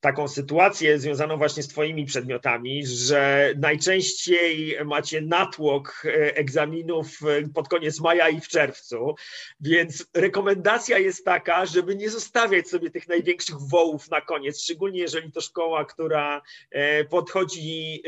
[0.00, 7.68] taką sytuację związaną właśnie z Twoimi przedmiotami, że najczęściej macie natłok e, egzaminów e, pod
[7.68, 9.14] koniec maja i w czerwcu,
[9.60, 15.32] więc rekomendacja jest taka, żeby nie zostawiać sobie tych największych wołów na koniec, szczególnie jeżeli
[15.32, 18.02] to szkoła, która e, podchodzi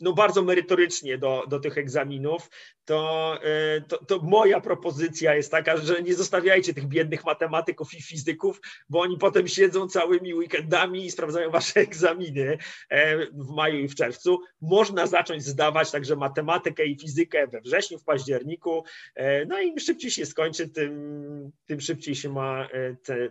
[0.00, 2.50] no bardzo merytorycznie do, do tych egzaminów,
[2.90, 8.02] to, e, to, to, moja propozycja jest taka, że nie zostawiajcie tych biednych matematyków i
[8.02, 13.88] fizyków, bo oni potem siedzą całymi weekendami i sprawdzają wasze egzaminy e, w maju i
[13.88, 14.40] w czerwcu.
[14.60, 18.84] Można zacząć zdawać także matematykę i fizykę we wrześniu, w październiku.
[19.14, 22.68] E, no i im szybciej się skończy, tym, tym szybciej się ma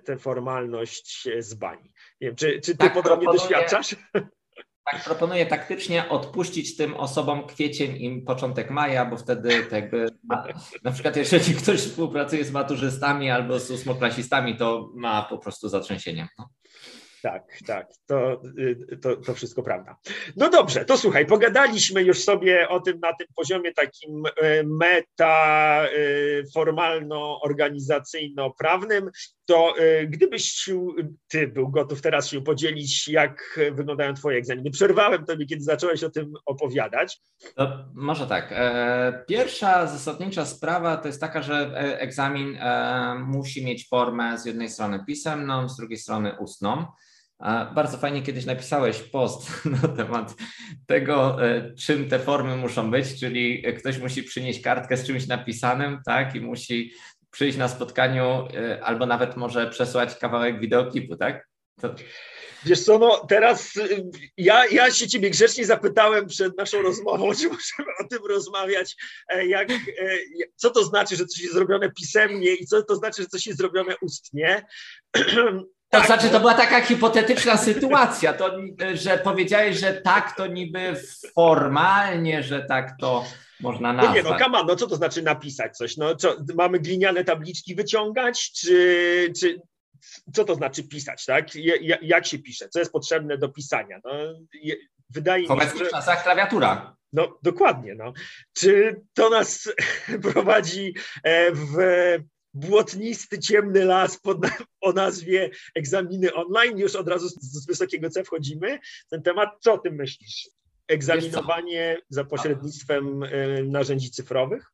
[0.05, 1.93] tę formalność z bani.
[2.21, 3.95] Nie wiem, czy, czy ty tak, podobnie doświadczasz?
[4.91, 10.05] Tak, proponuję taktycznie odpuścić tym osobom kwiecień i początek maja, bo wtedy tak jakby
[10.83, 16.27] na przykład jeżeli ktoś współpracuje z maturzystami albo z ósmoklasistami, to ma po prostu zatrzęsienie.
[16.39, 16.49] No.
[17.21, 19.97] Tak, tak, to, y, to, to wszystko prawda.
[20.35, 24.31] No dobrze, to słuchaj, pogadaliśmy już sobie o tym na tym poziomie takim y,
[24.65, 29.09] meta, y, formalno-organizacyjno-prawnym,
[29.49, 29.73] to
[30.07, 30.69] gdybyś
[31.27, 34.71] ty był gotów teraz się podzielić, jak wyglądają twoje egzaminy.
[34.71, 37.21] Przerwałem tobie, kiedy zacząłeś o tym opowiadać.
[37.55, 38.49] To może tak.
[38.51, 44.45] E, pierwsza zasadnicza sprawa to jest taka, że e, egzamin e, musi mieć formę z
[44.45, 46.85] jednej strony pisemną, z drugiej strony ustną.
[47.75, 50.35] Bardzo fajnie kiedyś napisałeś post na temat
[50.85, 51.37] tego,
[51.77, 56.41] czym te formy muszą być, czyli ktoś musi przynieść kartkę z czymś napisanym, tak, i
[56.41, 56.91] musi
[57.31, 61.47] przyjść na spotkaniu e, albo nawet może przesłać kawałek wideoklipu, tak?
[61.81, 61.95] To...
[62.65, 64.05] Wiesz co, no teraz y,
[64.37, 68.95] ja, ja się ciebie grzecznie zapytałem przed naszą rozmową, czy możemy o tym rozmawiać,
[69.29, 69.67] e, jak,
[70.55, 73.59] co to znaczy, że coś jest zrobione pisemnie i co to znaczy, że coś jest
[73.59, 74.65] zrobione ustnie.
[75.91, 78.57] To tak, znaczy, to była taka hipotetyczna sytuacja, to,
[78.93, 80.95] że powiedziałeś, że tak to niby
[81.35, 83.25] formalnie, że tak to
[83.61, 84.23] można nazwać.
[84.23, 85.97] No nie, no kama, no co to znaczy napisać coś?
[85.97, 89.61] No co, mamy gliniane tabliczki wyciągać, czy, czy
[90.33, 91.47] co to znaczy pisać, tak?
[92.01, 93.99] Jak się pisze, co jest potrzebne do pisania?
[94.03, 94.11] No,
[95.09, 95.85] wydaje mi się, że...
[95.85, 96.95] w czasach klawiatura.
[97.13, 97.95] No dokładnie.
[97.95, 98.13] No.
[98.53, 99.73] Czy to nas
[100.31, 100.93] prowadzi
[101.23, 101.77] e, w
[102.53, 104.37] błotnisty, ciemny las pod,
[104.81, 106.77] o nazwie egzaminy online?
[106.77, 108.79] Już od razu z, z wysokiego C wchodzimy.
[109.09, 110.49] Ten temat, co o tym myślisz?
[110.89, 113.27] Egzaminowanie za pośrednictwem e,
[113.63, 114.71] narzędzi cyfrowych?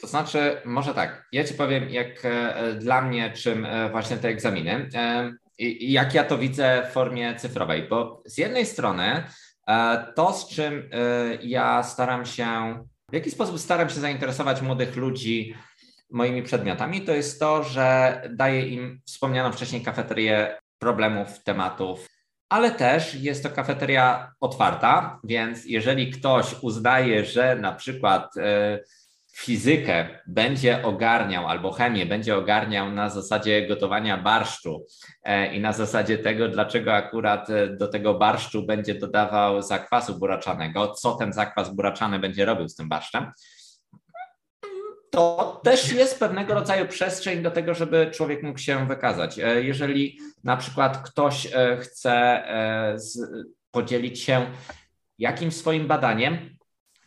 [0.00, 4.88] To znaczy, może tak, ja Ci powiem, jak e, dla mnie, czym właśnie te egzaminy
[5.58, 9.24] i jak ja to widzę w formie cyfrowej, bo z jednej strony
[9.66, 12.78] E, to, z czym e, ja staram się,
[13.10, 15.54] w jaki sposób staram się zainteresować młodych ludzi
[16.10, 22.06] moimi przedmiotami, to jest to, że daję im wspomnianą wcześniej kafeterię problemów, tematów,
[22.48, 28.78] ale też jest to kafeteria otwarta, więc jeżeli ktoś uznaje, że na przykład e,
[29.36, 34.86] fizykę będzie ogarniał albo chemię będzie ogarniał na zasadzie gotowania barszczu
[35.24, 40.88] e, i na zasadzie tego, dlaczego akurat e, do tego barszczu będzie dodawał zakwasu buraczanego,
[40.88, 43.32] co ten zakwas buraczany będzie robił z tym barszczem,
[45.14, 49.38] to też jest pewnego rodzaju przestrzeń do tego, żeby człowiek mógł się wykazać.
[49.38, 51.48] E, jeżeli na przykład ktoś
[51.80, 52.44] chce
[53.70, 54.46] podzielić się
[55.18, 56.38] jakimś swoim badaniem,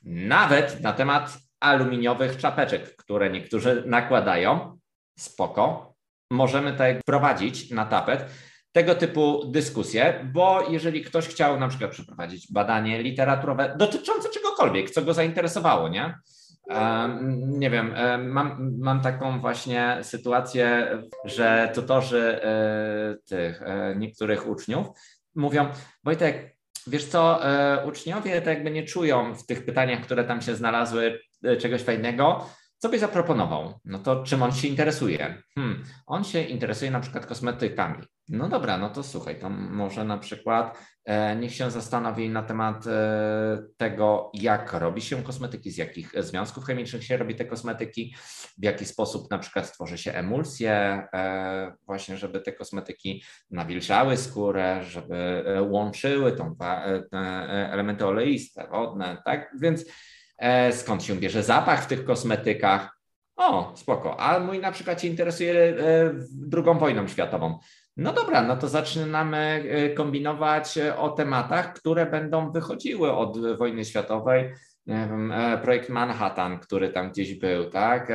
[0.04, 4.80] nawet na temat aluminiowych czapeczek, które niektórzy nakładają.
[5.20, 5.94] Spoko.
[6.32, 8.26] Możemy tak prowadzić na tapet
[8.72, 15.02] tego typu dyskusje, bo jeżeli ktoś chciał na przykład przeprowadzić badanie literaturowe dotyczące czegokolwiek, co
[15.02, 16.16] go zainteresowało, nie?
[17.48, 20.90] Nie wiem, mam, mam taką właśnie sytuację,
[21.26, 24.88] że tutorzy e, tych e, niektórych uczniów
[25.36, 25.70] mówią,
[26.04, 26.58] Wojtek,
[26.88, 31.20] wiesz co, e, uczniowie tak jakby nie czują w tych pytaniach, które tam się znalazły,
[31.60, 33.80] czegoś fajnego, co byś zaproponował?
[33.86, 35.42] No to czym on się interesuje?
[35.56, 38.04] Hmm, on się interesuje na przykład kosmetykami.
[38.30, 42.88] No dobra, no to słuchaj, to może na przykład e, niech się zastanowi na temat
[42.88, 48.16] e, tego, jak robi się kosmetyki, z jakich związków chemicznych się robi te kosmetyki,
[48.58, 54.84] w jaki sposób na przykład stworzy się emulsję, e, właśnie żeby te kosmetyki nawilżały skórę,
[54.84, 57.18] żeby e, łączyły tą, e, te
[57.72, 59.52] elementy oleiste, wodne, tak?
[59.62, 59.92] Więc E,
[60.72, 62.98] skąd się bierze zapach w tych kosmetykach.
[63.36, 64.20] O, spoko.
[64.20, 65.76] A mój na przykład się interesuje e,
[66.32, 67.60] drugą wojną światową.
[67.98, 74.54] No dobra, no to zaczynamy e, kombinować o tematach, które będą wychodziły od wojny światowej.
[75.62, 78.12] Projekt Manhattan, który tam gdzieś był, tak?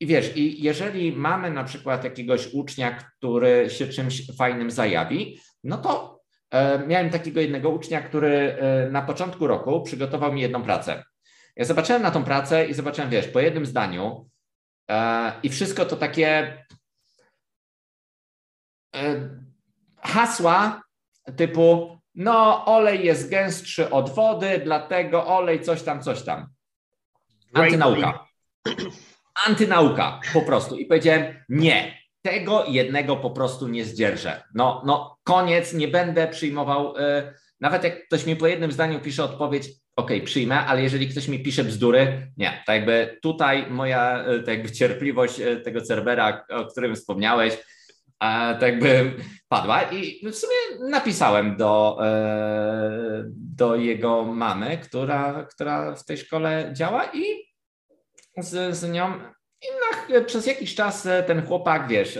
[0.00, 5.78] I wiesz, i jeżeli mamy na przykład jakiegoś ucznia, który się czymś fajnym zajawi, no
[5.78, 6.20] to
[6.86, 8.56] miałem takiego jednego ucznia, który
[8.90, 11.04] na początku roku przygotował mi jedną pracę.
[11.58, 14.30] Ja zobaczyłem na tą pracę i zobaczyłem, wiesz, po jednym zdaniu
[14.90, 16.58] e, i wszystko to takie
[18.94, 19.30] e,
[20.02, 20.82] hasła
[21.36, 26.46] typu no olej jest gęstszy od wody, dlatego olej coś tam, coś tam.
[27.54, 28.26] Antynauka.
[29.46, 30.76] Antynauka po prostu.
[30.76, 34.42] I powiedziałem nie, tego jednego po prostu nie zdzierżę.
[34.54, 39.24] No, no koniec, nie będę przyjmował, y, nawet jak ktoś mi po jednym zdaniu pisze
[39.24, 39.68] odpowiedź,
[39.98, 42.62] ok, przyjmę, ale jeżeli ktoś mi pisze bzdury, nie.
[42.66, 47.58] Tak jakby tutaj moja e, tak jakby cierpliwość e, tego Cerbera, o którym wspomniałeś,
[48.18, 49.12] tak jakby
[49.48, 56.70] padła i w sumie napisałem do, e, do jego mamy, która, która w tej szkole
[56.72, 57.24] działa i
[58.36, 59.12] z, z nią
[59.62, 59.66] i
[60.12, 62.18] na, przez jakiś czas ten chłopak, wiesz,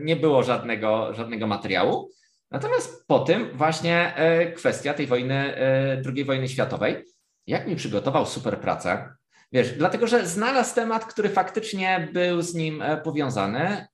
[0.00, 2.10] nie było żadnego, żadnego materiału.
[2.50, 7.04] Natomiast po tym właśnie e, kwestia tej wojny, e, II wojny światowej,
[7.46, 9.14] jak mi przygotował super pracę,
[9.52, 13.86] wiesz, dlatego że znalazł temat, który faktycznie był z nim e, powiązany,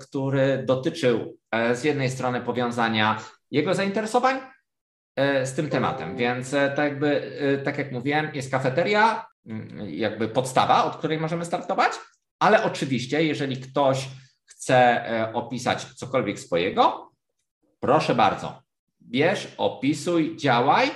[0.00, 1.38] który dotyczył
[1.72, 3.20] z jednej strony powiązania
[3.50, 4.40] jego zainteresowań
[5.44, 7.32] z tym tematem, więc tak jakby,
[7.64, 9.26] tak jak mówiłem, jest kafeteria,
[9.86, 11.92] jakby podstawa, od której możemy startować,
[12.38, 14.08] ale oczywiście, jeżeli ktoś
[14.46, 17.11] chce opisać cokolwiek swojego,
[17.84, 18.62] Proszę bardzo.
[19.00, 20.90] Bierz, opisuj, działaj.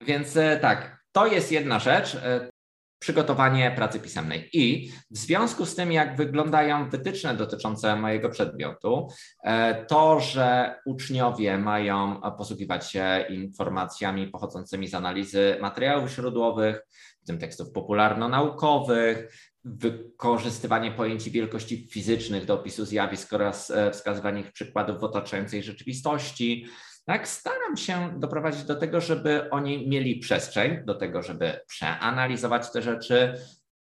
[0.00, 2.50] Więc e, tak, to jest jedna rzecz, e,
[2.98, 4.48] przygotowanie pracy pisemnej.
[4.52, 9.08] I w związku z tym, jak wyglądają wytyczne dotyczące mojego przedmiotu,
[9.44, 16.86] e, to, że uczniowie mają posługiwać się informacjami pochodzącymi z analizy materiałów źródłowych,
[17.22, 19.32] w tym tekstów popularno-naukowych,
[19.64, 26.66] wykorzystywanie pojęć wielkości fizycznych do opisu zjawisk oraz e, wskazywanie ich przykładów w otaczającej rzeczywistości.
[27.04, 32.82] Tak, staram się doprowadzić do tego, żeby oni mieli przestrzeń do tego, żeby przeanalizować te
[32.82, 33.34] rzeczy,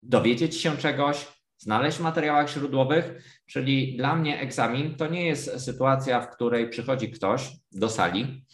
[0.02, 1.26] dowiedzieć się czegoś,
[1.58, 7.10] znaleźć w materiałach źródłowych, czyli dla mnie egzamin to nie jest sytuacja, w której przychodzi
[7.10, 8.44] ktoś do sali,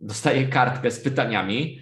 [0.00, 1.80] dostaje kartkę z pytaniami,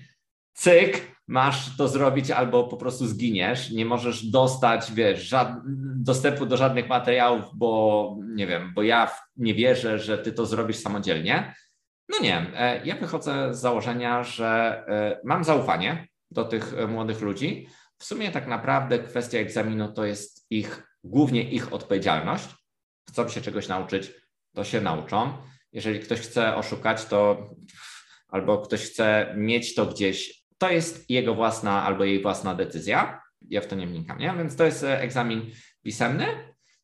[0.55, 5.35] cyk, masz to zrobić albo po prostu zginiesz, nie możesz dostać, wiesz,
[5.97, 10.77] dostępu do żadnych materiałów, bo nie wiem, bo ja nie wierzę, że ty to zrobisz
[10.77, 11.55] samodzielnie.
[12.09, 17.21] No nie, e, ja wychodzę z założenia, że e, mam zaufanie do tych e, młodych
[17.21, 17.69] ludzi.
[17.99, 22.49] W sumie tak naprawdę kwestia egzaminu to jest ich, głównie ich odpowiedzialność.
[23.09, 24.13] Chcą się czegoś nauczyć,
[24.55, 25.33] to się nauczą.
[25.73, 27.51] Jeżeli ktoś chce oszukać, to
[28.29, 33.23] albo ktoś chce mieć to gdzieś, to jest jego własna albo jej własna decyzja.
[33.49, 34.35] Ja w to nie wnikam, nie?
[34.39, 35.51] Więc to jest egzamin
[35.83, 36.27] pisemny.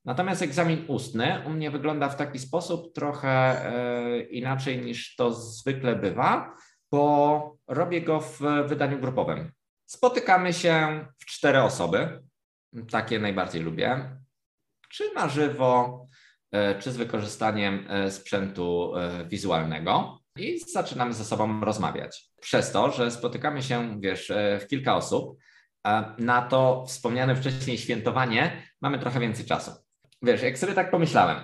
[0.04, 5.96] Natomiast egzamin ustny u mnie wygląda w taki sposób trochę e, inaczej niż to zwykle
[5.96, 6.56] bywa,
[6.90, 9.52] bo robię go w wydaniu grupowym.
[9.86, 12.22] Spotykamy się w cztery osoby,
[12.90, 14.16] takie najbardziej lubię,
[14.90, 16.06] czy na żywo,
[16.52, 18.92] e, czy z wykorzystaniem e, sprzętu
[19.28, 22.30] wizualnego i zaczynamy ze sobą rozmawiać.
[22.40, 25.38] Przez to, że spotykamy się, wiesz, w kilka osób,
[26.18, 29.72] na to wspomniane wcześniej świętowanie mamy trochę więcej czasu
[30.22, 31.38] wiesz, jak sobie tak pomyślałem,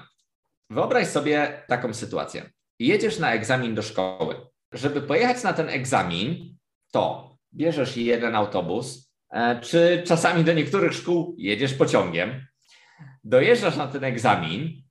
[0.71, 2.51] wyobraź sobie taką sytuację.
[2.79, 4.37] Jedziesz na egzamin do szkoły.
[4.73, 6.57] Żeby pojechać na ten egzamin,
[6.93, 12.47] to bierzesz jeden autobus, e, czy czasami do niektórych szkół jedziesz pociągiem,
[13.25, 14.83] dojeżdżasz na ten egzamin,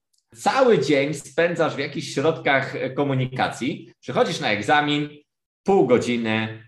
[0.44, 5.10] cały dzień spędzasz w jakichś środkach komunikacji, przychodzisz na egzamin,
[5.64, 6.64] pół godziny,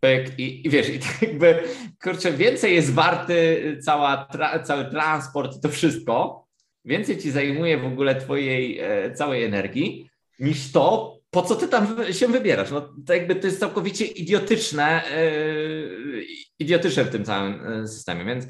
[0.00, 1.62] pyk i, i wiesz, i tak jakby,
[2.02, 6.46] kurczę, więcej jest warty cała, tra, cały transport to wszystko,
[6.84, 11.96] więcej ci zajmuje w ogóle twojej e, całej energii niż to, po co ty tam
[12.12, 12.70] się wybierasz.
[12.70, 15.22] No, to jakby to jest całkowicie idiotyczne, e,
[16.58, 18.46] idiotyczne w tym całym e, systemie, więc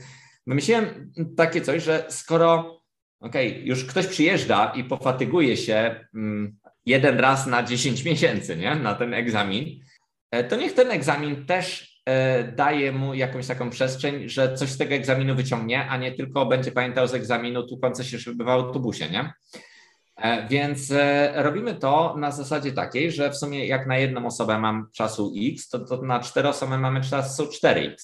[0.47, 2.78] wymyśliłem takie coś, że skoro
[3.21, 6.57] okej, okay, już ktoś przyjeżdża i pofatyguje się mm,
[6.87, 9.81] jeden raz na 10 miesięcy, nie, na ten egzamin,
[10.49, 14.95] to niech ten egzamin też E, daje mu jakąś taką przestrzeń, że coś z tego
[14.95, 19.33] egzaminu wyciągnie, a nie tylko będzie pamiętał z egzaminu tłukące się szyby w autobusie, nie?
[20.16, 24.59] E, więc e, robimy to na zasadzie takiej, że w sumie jak na jedną osobę
[24.59, 27.95] mam czasu X, to, to na cztery osoby mamy czasu 4X.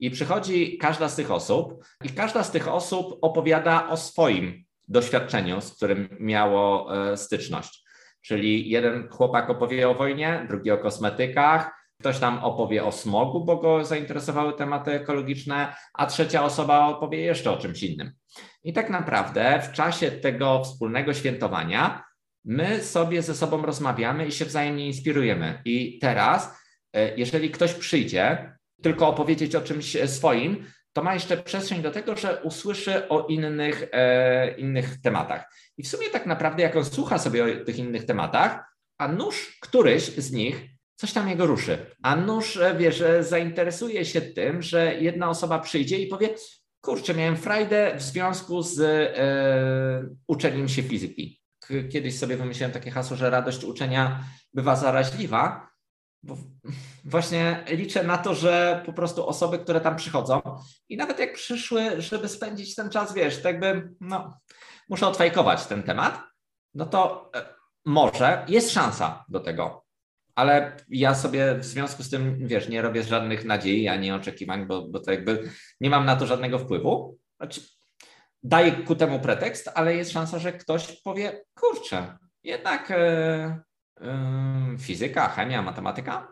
[0.00, 5.60] I przychodzi każda z tych osób i każda z tych osób opowiada o swoim doświadczeniu,
[5.60, 7.84] z którym miało styczność.
[8.22, 13.56] Czyli jeden chłopak opowie o wojnie, drugi o kosmetykach, Ktoś tam opowie o smogu, bo
[13.56, 18.12] go zainteresowały tematy ekologiczne, a trzecia osoba opowie jeszcze o czymś innym.
[18.64, 22.04] I tak naprawdę w czasie tego wspólnego świętowania
[22.44, 25.62] my sobie ze sobą rozmawiamy i się wzajemnie inspirujemy.
[25.64, 26.60] I teraz,
[26.92, 32.16] e, jeżeli ktoś przyjdzie tylko opowiedzieć o czymś swoim, to ma jeszcze przestrzeń do tego,
[32.16, 35.54] że usłyszy o innych, e, innych tematach.
[35.76, 38.64] I w sumie tak naprawdę, jak on słucha sobie o tych innych tematach,
[38.98, 41.78] a nuż któryś z nich coś tam jego ruszy.
[42.02, 46.28] A nóż, e, wiesz, e, zainteresuje się tym, że jedna osoba przyjdzie i powie,
[46.80, 51.40] kurczę, miałem frajdę w związku z e, uczeniem się fizyki.
[51.92, 54.24] Kiedyś sobie wymyśliłem takie hasło, że radość uczenia
[54.54, 55.68] bywa zaraźliwa,
[56.22, 56.36] bo
[57.04, 60.40] właśnie liczę na to, że po prostu osoby, które tam przychodzą
[60.88, 64.40] i nawet jak przyszły, żeby spędzić ten czas, wiesz, tak jakby, no,
[64.88, 66.20] muszę odfajkować ten temat,
[66.74, 69.90] no to e, może jest szansa do tego
[70.40, 74.88] ale ja sobie w związku z tym, wiesz, nie robię żadnych nadziei ani oczekiwań, bo,
[74.88, 77.18] bo to jakby nie mam na to żadnego wpływu.
[77.36, 77.60] Znaczy,
[78.42, 83.60] daję ku temu pretekst, ale jest szansa, że ktoś powie, kurczę, jednak e,
[84.78, 86.28] fizyka, chemia, matematyka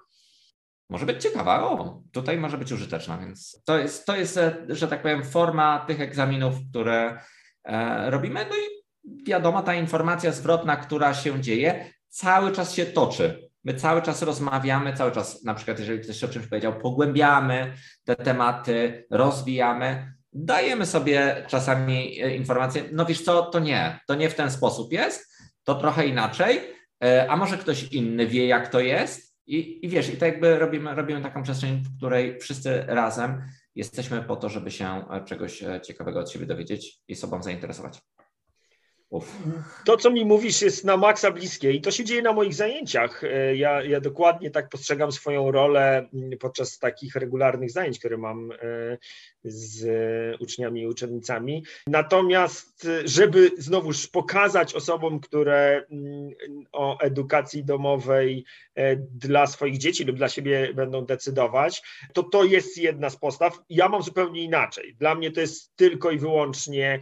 [0.89, 4.89] może być ciekawa, o, tutaj może być użyteczna, więc to jest, to jest, e, że
[4.89, 7.20] tak powiem, forma tych egzaminów, które
[7.64, 8.47] e, robimy.
[8.51, 8.78] No i
[9.26, 13.49] wiadomo, ta informacja zwrotna, która się dzieje, cały czas się toczy.
[13.64, 17.72] My cały czas rozmawiamy, cały czas, na przykład, jeżeli ktoś o czymś powiedział, pogłębiamy
[18.05, 24.30] te tematy, rozwijamy, dajemy sobie czasami e, informacje, no wiesz co, to nie, to nie
[24.30, 25.34] w ten sposób jest,
[25.64, 26.61] to trochę inaczej,
[27.28, 29.27] a może ktoś inny wie, jak to jest.
[29.49, 33.42] I, i wiesz, i tak jakby robimy, robimy taką przestrzeń, w której wszyscy razem
[33.74, 38.01] jesteśmy po to, żeby się e, czegoś ciekawego od siebie dowiedzieć i sobą zainteresować.
[39.11, 39.36] Uf.
[39.84, 43.24] To, co mi mówisz, jest na maksa bliskie i to się dzieje na moich zajęciach.
[43.24, 48.53] E, ja, ja dokładnie tak postrzegam swoją rolę mm, podczas takich regularnych zajęć, które mam
[48.53, 48.57] e,
[49.44, 49.86] z
[50.40, 51.64] uczniami i uczennicami.
[51.86, 56.30] Natomiast, żeby znowuż pokazać osobom, które mm,
[56.72, 62.78] o edukacji domowej e, dla swoich dzieci lub dla siebie będą decydować, to to jest
[62.78, 63.58] jedna z postaw.
[63.70, 64.94] Ja mam zupełnie inaczej.
[64.94, 67.00] Dla mnie to jest tylko i wyłącznie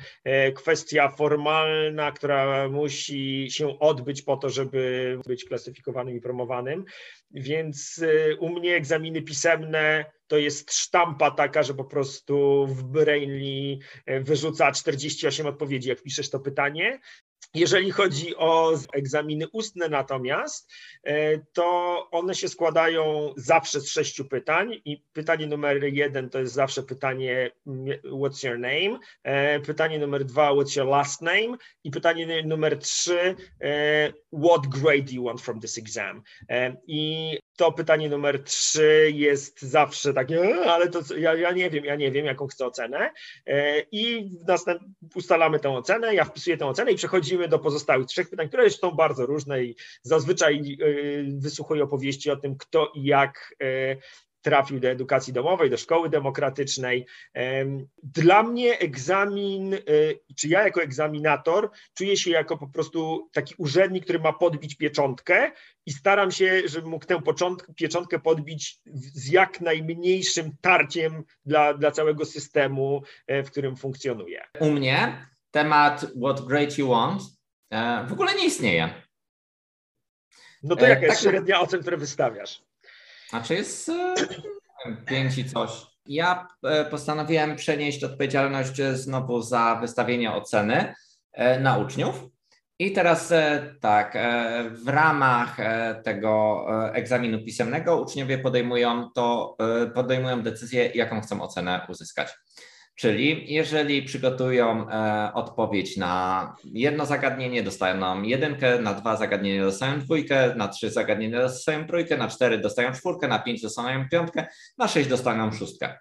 [0.55, 6.85] kwestia formalna, która musi się odbyć po to, żeby być klasyfikowanym i promowanym.
[7.31, 13.79] Więc y, u mnie egzaminy pisemne to jest sztampa taka, że po prostu w Brainly
[14.11, 17.01] y, wyrzuca 48 odpowiedzi, jak piszesz to pytanie.
[17.57, 20.73] Jeżeli chodzi o egzaminy ustne natomiast,
[21.05, 26.55] e, to one się składają zawsze z sześciu pytań i pytanie numer jeden to jest
[26.55, 27.51] zawsze pytanie
[28.05, 33.37] what's your name, e, pytanie numer dwa what's your last name i pytanie numer trzy
[33.61, 36.23] e, what grade do you want from this exam.
[36.87, 41.97] I to pytanie numer trzy jest zawsze takie, ale to ja, ja nie wiem, ja
[41.97, 43.11] nie wiem, jaką chcę ocenę.
[43.93, 44.83] I następ,
[45.15, 48.91] ustalamy tę ocenę, ja wpisuję tę ocenę i przechodzimy do pozostałych trzech pytań, które są
[48.91, 53.97] bardzo różne i zazwyczaj y, wysłuchuję opowieści o tym, kto i jak y,
[54.47, 57.07] trafił do edukacji domowej, do szkoły demokratycznej.
[58.03, 59.81] Dla mnie egzamin, y,
[60.37, 65.51] czy ja jako egzaminator czuję się jako po prostu taki urzędnik, który ma podbić pieczątkę
[65.87, 67.21] i staram się, żeby mógł tę
[67.77, 74.45] pieczątkę podbić z jak najmniejszym tarciem dla, dla całego systemu, w którym funkcjonuje.
[74.61, 77.36] U mnie temat What Great You Want E,
[78.09, 79.03] w ogóle nie istnieje.
[80.63, 82.63] No to e, jaka jest tak, średnia ocen, które wystawiasz?
[83.29, 84.15] Znaczy jest e,
[85.07, 85.71] pięć i coś.
[86.07, 86.49] Ja
[86.91, 90.95] postanowiłem przenieść odpowiedzialność znowu za wystawienie oceny
[91.61, 92.25] na uczniów.
[92.79, 93.33] I teraz
[93.81, 94.19] tak,
[94.71, 95.57] w ramach
[96.05, 99.57] tego egzaminu pisemnego uczniowie podejmują to,
[99.95, 102.35] podejmują decyzję, jaką chcą ocenę uzyskać.
[102.97, 110.55] Czyli jeżeli przygotują e, odpowiedź na jedno zagadnienie, dostają jedynkę, na dwa zagadnienia dostają dwójkę,
[110.57, 114.47] na trzy zagadnienia dostają trójkę, na cztery dostają czwórkę, na pięć dostają piątkę,
[114.79, 115.99] na sześć dostają szóstkę.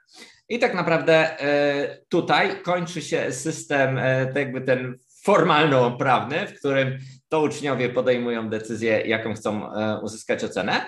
[0.49, 6.97] I tak naprawdę e, tutaj kończy się system, e, jakby ten formalno-prawny, w którym
[7.29, 10.85] to uczniowie podejmują decyzję, jaką chcą e, uzyskać ocenę.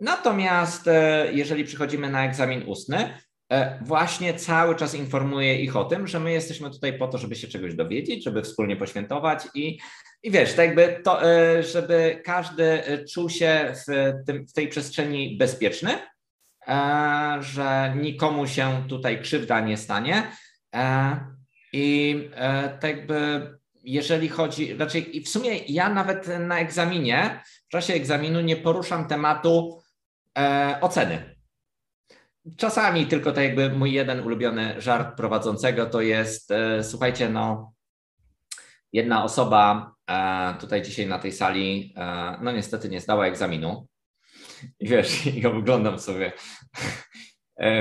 [0.00, 3.18] Natomiast e, jeżeli przychodzimy na egzamin ustny,
[3.82, 7.48] właśnie cały czas informuję ich o tym, że my jesteśmy tutaj po to, żeby się
[7.48, 9.78] czegoś dowiedzieć, żeby wspólnie poświętować i,
[10.22, 14.68] i wiesz, tak jakby to, e, żeby każdy e, czuł się w, tym, w tej
[14.68, 15.98] przestrzeni bezpieczny,
[17.40, 20.32] że nikomu się tutaj krzywda nie stanie.
[21.72, 22.30] I
[22.80, 23.50] tak jakby
[23.84, 29.08] jeżeli chodzi, raczej i w sumie ja nawet na egzaminie, w czasie egzaminu nie poruszam
[29.08, 29.82] tematu
[30.80, 31.37] oceny
[32.56, 37.72] czasami tylko tak jakby mój jeden ulubiony żart prowadzącego to jest, e, słuchajcie, no
[38.92, 43.86] jedna osoba e, tutaj dzisiaj na tej sali, e, no niestety nie zdała egzaminu.
[44.80, 46.32] I wiesz, ja wyglądam sobie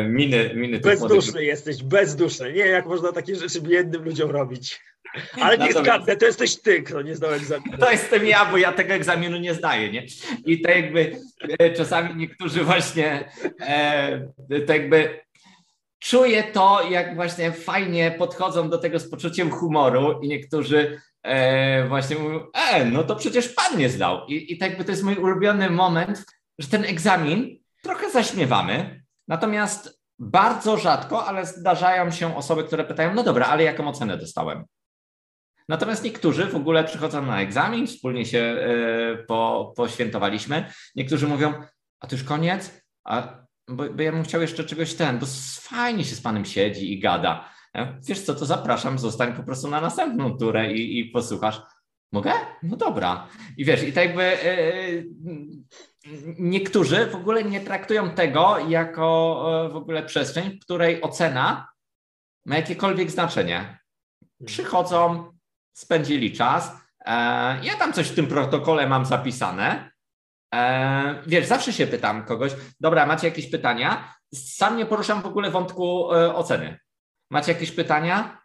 [0.10, 1.48] miny, miny Bezduszny młodych...
[1.48, 2.54] jesteś, bezduszny.
[2.54, 4.80] Nie, jak można takie rzeczy biednym ludziom robić.
[5.42, 7.78] Ale nie zgadnę, to jesteś ty, kto nie zdał egzaminu.
[7.82, 10.06] To jestem ja, bo ja tego egzaminu nie zdaję, nie?
[10.46, 11.20] I to jakby
[11.60, 13.30] e, czasami niektórzy właśnie
[13.62, 14.28] e,
[14.68, 15.20] to jakby
[16.00, 22.16] czuję to, jak właśnie fajnie podchodzą do tego z poczuciem humoru i niektórzy e, właśnie
[22.16, 24.26] mówią, e, no to przecież pan nie zdał.
[24.28, 26.26] I, I tak jakby to jest mój ulubiony moment,
[26.60, 33.24] że ten egzamin trochę zaśmiewamy, natomiast bardzo rzadko, ale zdarzają się osoby, które pytają, no
[33.24, 34.66] dobra, ale jaką ocenę dostałem?
[35.70, 40.72] Natomiast niektórzy w ogóle przychodzą na egzamin, wspólnie się e, po, poświętowaliśmy.
[40.96, 41.54] Niektórzy mówią,
[42.00, 42.82] a to już koniec?
[43.04, 43.38] A,
[43.68, 45.26] bo, bo ja bym chciał jeszcze czegoś ten, bo
[45.62, 47.50] fajnie się z panem siedzi i gada.
[47.76, 51.62] E, wiesz co, to zapraszam, zostań po prostu na następną turę i, i posłuchasz.
[52.12, 52.32] Mogę?
[52.64, 53.28] No dobra.
[53.58, 55.06] I wiesz, i tak jakby yy,
[56.40, 61.68] niektórzy w ogóle nie traktują tego jako yy, w ogóle przestrzeń, w której ocena
[62.46, 63.80] ma jakiekolwiek znaczenie.
[64.46, 65.32] Przychodzą,
[65.78, 66.72] spędzili czas.
[67.06, 67.12] E,
[67.64, 69.92] ja tam coś w tym protokole mam zapisane.
[70.56, 74.14] E, wiesz, zawsze się pytam kogoś, dobra, macie jakieś pytania?
[74.34, 76.80] Sam nie poruszam w ogóle wątku e, oceny.
[77.32, 78.42] Macie jakieś pytania?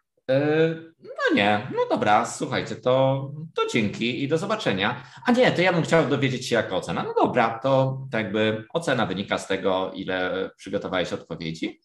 [0.99, 5.03] No nie, no dobra, słuchajcie, to, to dzięki i do zobaczenia.
[5.27, 7.03] A nie, to ja bym chciał dowiedzieć się, jaka ocena.
[7.03, 11.81] No dobra, to tak jakby ocena wynika z tego, ile przygotowałeś odpowiedzi.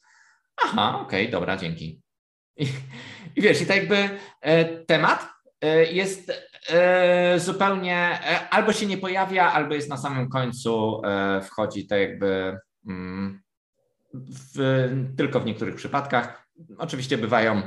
[0.63, 2.01] Aha, okej, okay, dobra, dzięki.
[2.57, 2.67] I,
[3.35, 4.09] I, wiesz, i tak jakby
[4.87, 5.36] temat
[5.91, 6.31] jest
[7.37, 11.01] zupełnie albo się nie pojawia, albo jest na samym końcu,
[11.43, 13.41] wchodzi tak jakby mm,
[14.13, 16.47] w, tylko w niektórych przypadkach.
[16.77, 17.61] Oczywiście bywają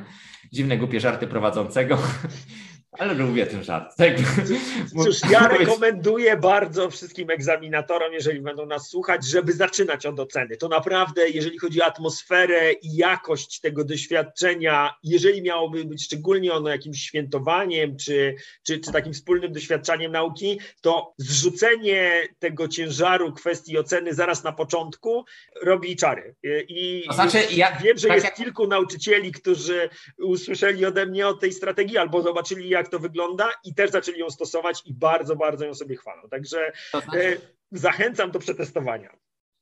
[0.53, 1.99] dziwne, głupie żarty prowadzącego,
[2.99, 3.97] ale lubię ten żart.
[3.97, 4.13] Tak?
[5.05, 10.57] Cóż, ja rekomenduję bardzo wszystkim egzaminatorom, jeżeli będą nas słuchać, żeby zaczynać od oceny.
[10.57, 16.69] To naprawdę, jeżeli chodzi o atmosferę i jakość tego doświadczenia, jeżeli miałoby być szczególnie ono
[16.69, 24.15] jakimś świętowaniem, czy, czy, czy takim wspólnym doświadczaniem nauki, to zrzucenie tego ciężaru kwestii oceny
[24.15, 25.25] zaraz na początku
[25.63, 26.35] robi czary.
[26.69, 28.35] I to znaczy, ja, wiem, że tak jest jak...
[28.35, 29.89] kilku nauczycieli, którzy
[30.19, 34.31] usłyszeli ode mnie o tej strategii albo zobaczyli, jak to wygląda i też zaczęli ją
[34.31, 36.29] stosować i bardzo, bardzo ją sobie chwalą.
[36.31, 37.41] Także znaczy...
[37.73, 39.11] zachęcam do przetestowania.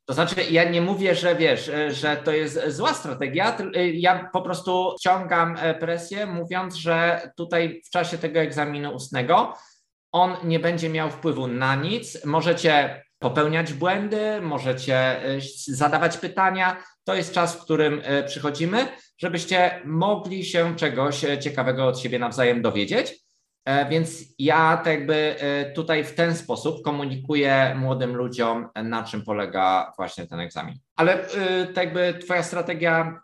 [0.05, 3.59] To znaczy, ja nie mówię, że wiesz, e, że to jest zła strategia.
[3.75, 9.55] E, ja po prostu ciągam presję, mówiąc, że tutaj w czasie tego egzaminu ustnego
[10.12, 12.25] on nie będzie miał wpływu na nic.
[12.25, 15.21] Możecie popełniać błędy, możecie
[15.66, 16.77] zadawać pytania.
[17.05, 18.89] To jest czas, w którym przychodzimy
[19.19, 23.14] żebyście mogli się czegoś e, ciekawego od siebie nawzajem dowiedzieć.
[23.64, 29.23] E, więc ja tak jakby e, tutaj w ten sposób komunikuję młodym ludziom, na czym
[29.23, 30.75] polega właśnie ten egzamin.
[30.97, 31.27] Ale
[31.75, 33.21] tak jakby Twoja strategia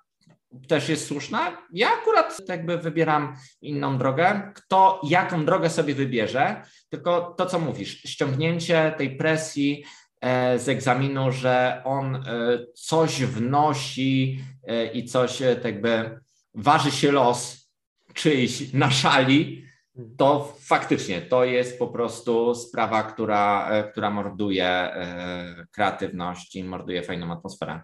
[0.69, 1.59] też jest słuszna.
[1.73, 4.53] Ja akurat jakby wybieram inną drogę.
[4.55, 9.85] Kto jaką drogę sobie wybierze, tylko to, co mówisz, ściągnięcie tej presji,
[10.25, 12.21] E, z egzaminu, że on e,
[12.75, 16.21] coś wnosi e, i coś tak jakby
[16.55, 17.71] waży się los
[18.15, 19.65] czyjś na szali,
[20.17, 24.95] to faktycznie to jest po prostu sprawa, która, która morduje
[25.73, 27.81] kreatywność i morduje fajną atmosferę.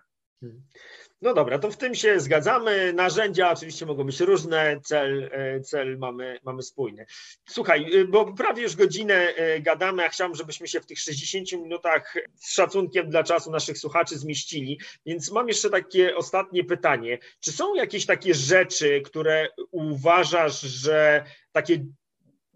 [1.22, 2.92] No dobra, to w tym się zgadzamy.
[2.92, 7.06] Narzędzia oczywiście mogą być różne, cel, e, cel mamy, mamy spójny.
[7.48, 11.52] Słuchaj, e, bo prawie już godzinę e, gadamy, a chciałbym, żebyśmy się w tych 60
[11.52, 17.18] minutach z szacunkiem dla czasu naszych słuchaczy zmieścili, więc mam jeszcze takie ostatnie pytanie.
[17.40, 21.84] Czy są jakieś takie rzeczy, które uważasz, że takie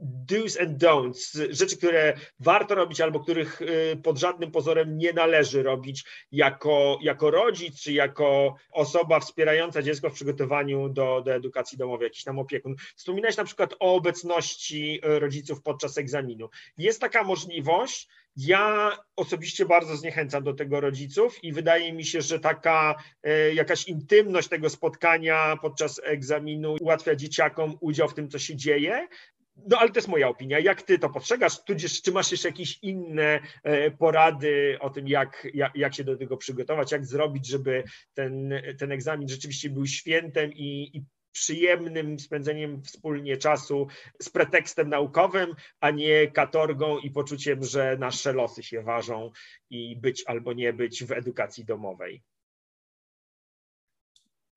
[0.04, 5.62] do's and don'ts, rzeczy, które warto robić albo których y, pod żadnym pozorem nie należy
[5.62, 12.06] robić jako, jako rodzic czy jako osoba wspierająca dziecko w przygotowaniu do, do edukacji domowej,
[12.06, 12.74] jakiś tam opiekun.
[12.96, 16.48] Wspominałeś na przykład o obecności y, rodziców podczas egzaminu.
[16.78, 22.40] Jest taka możliwość, ja osobiście bardzo zniechęcam do tego rodziców i wydaje mi się, że
[22.40, 22.94] taka
[23.26, 29.08] y, jakaś intymność tego spotkania podczas egzaminu ułatwia dzieciakom udział w tym, co się dzieje,
[29.56, 30.58] no ale to jest moja opinia.
[30.58, 31.64] Jak ty to postrzegasz?
[31.64, 36.16] Tudzież czy masz jeszcze jakieś inne e, porady o tym, jak, jak, jak się do
[36.16, 37.84] tego przygotować, jak zrobić, żeby
[38.14, 43.86] ten, ten egzamin rzeczywiście był świętem i, i przyjemnym spędzeniem wspólnie czasu
[44.22, 49.30] z pretekstem naukowym, a nie katorgą i poczuciem, że nasze losy się ważą
[49.70, 52.22] i być albo nie być w edukacji domowej.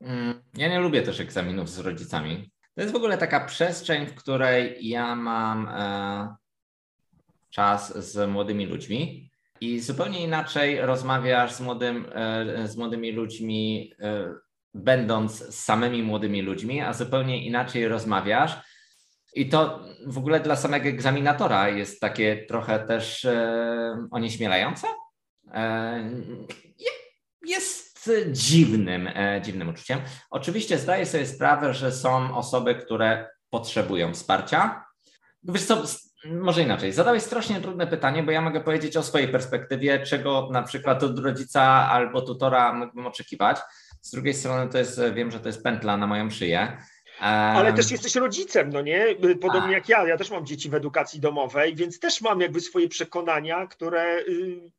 [0.02, 2.50] Mm, ja nie lubię też egzaminów z rodzicami.
[2.78, 6.36] To jest w ogóle taka przestrzeń, w której ja mam e,
[7.50, 14.34] czas z młodymi ludźmi i zupełnie inaczej rozmawiasz z, młodym, e, z młodymi ludźmi, e,
[14.74, 18.58] będąc z samymi młodymi ludźmi, a zupełnie inaczej rozmawiasz.
[19.34, 23.28] I to w ogóle dla samego egzaminatora jest takie trochę też
[24.12, 24.88] onieśmielające.
[25.54, 26.10] E,
[28.08, 30.00] jest dziwnym, e, dziwnym uczuciem.
[30.30, 34.86] Oczywiście zdaję sobie sprawę, że są osoby, które potrzebują wsparcia.
[35.44, 35.84] Wiesz co,
[36.26, 36.94] może inaczej.
[36.94, 41.20] Zadałeś strasznie trudne pytanie, bo ja mogę powiedzieć o swojej perspektywie, czego na przykład od
[41.20, 43.58] rodzica albo tutora mógłbym oczekiwać.
[44.02, 46.78] Z drugiej strony to jest, wiem, że to jest pętla na moją szyję.
[47.20, 49.06] Ale też jesteś rodzicem, no nie?
[49.42, 49.72] Podobnie A.
[49.72, 50.08] jak ja.
[50.08, 54.72] Ja też mam dzieci w edukacji domowej, więc też mam jakby swoje przekonania, które y.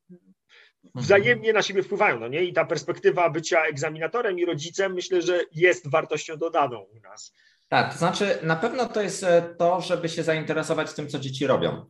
[0.99, 2.45] wzajemnie na siebie wpływają, no nie?
[2.45, 7.35] I ta perspektywa bycia egzaminatorem i rodzicem myślę, że jest wartością dodaną u nas.
[7.69, 11.47] Tak, to znaczy na pewno to jest e, to, żeby się zainteresować tym, co dzieci
[11.47, 11.87] robią,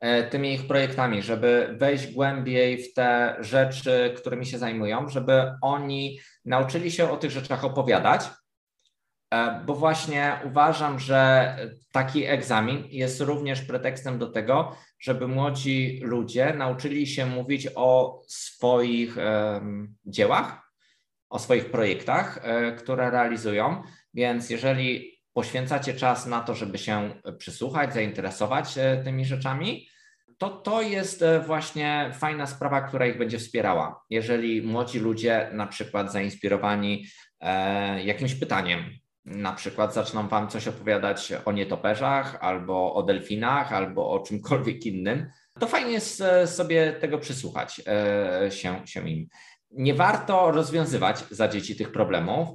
[0.00, 6.20] e, tymi ich projektami, żeby wejść głębiej w te rzeczy, którymi się zajmują, żeby oni
[6.44, 8.22] nauczyli się o tych rzeczach opowiadać,
[9.66, 11.56] bo właśnie uważam, że
[11.92, 19.16] taki egzamin jest również pretekstem do tego, żeby młodzi ludzie nauczyli się mówić o swoich
[20.06, 20.70] dziełach,
[21.30, 23.82] o swoich projektach, e, które realizują.
[24.14, 29.88] Więc jeżeli poświęcacie czas na to, żeby się przysłuchać, zainteresować e, tymi rzeczami,
[30.38, 34.04] to to jest e, właśnie fajna sprawa, która ich będzie wspierała.
[34.10, 37.06] Jeżeli młodzi ludzie, na przykład zainspirowani
[38.04, 38.84] jakimś pytaniem,
[39.24, 45.26] na przykład zaczną Wam coś opowiadać o nietoperzach, albo o delfinach, albo o czymkolwiek innym,
[45.60, 49.26] to fajnie jest e, sobie tego przysłuchać e, się, się im.
[49.70, 52.48] Nie warto rozwiązywać za dzieci tych problemów,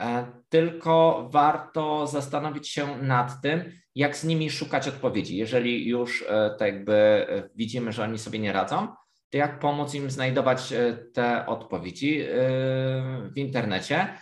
[0.00, 5.36] e, tylko warto zastanowić się nad tym, jak z nimi szukać odpowiedzi.
[5.36, 6.24] Jeżeli już
[6.58, 8.88] tak jakby widzimy, że oni sobie nie radzą,
[9.30, 10.72] to jak pomóc im znajdować
[11.14, 12.24] te odpowiedzi
[13.34, 14.18] w internecie,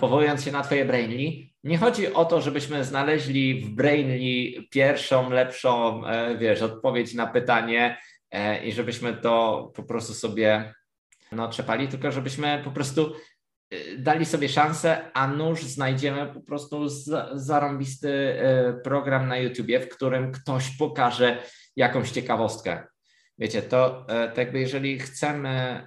[0.00, 6.06] powołując się na Twoje Brainly, nie chodzi o to, żebyśmy znaleźli w Brainly pierwszą, lepszą,
[6.06, 7.98] e, wiesz, odpowiedź na pytanie
[8.30, 10.74] e, i żebyśmy to po prostu sobie
[11.32, 13.14] no, trzepali, tylko żebyśmy po prostu
[13.70, 16.88] e, dali sobie szansę, a nuż znajdziemy po prostu
[17.32, 18.36] zarąbisty
[18.84, 21.42] program na YouTubie, w którym ktoś pokaże
[21.76, 22.86] jakąś ciekawostkę.
[23.38, 25.86] Wiecie, to, to jakby jeżeli chcemy,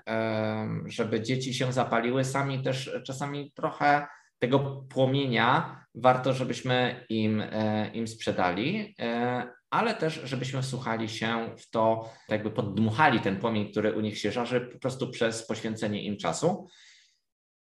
[0.86, 4.08] żeby dzieci się zapaliły, sami też czasami trochę
[4.40, 11.70] tego płomienia warto, żebyśmy im, e, im sprzedali, e, ale też, żebyśmy wsłuchali się w
[11.70, 16.18] to, jakby poddmuchali ten płomień, który u nich się żarzy, po prostu przez poświęcenie im
[16.18, 16.68] czasu,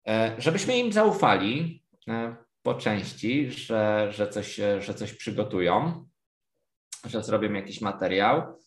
[0.07, 1.84] e, żebyśmy im zaufali
[2.61, 6.05] po części, że, że, coś, że coś przygotują,
[7.05, 8.59] że zrobią jakiś materiał,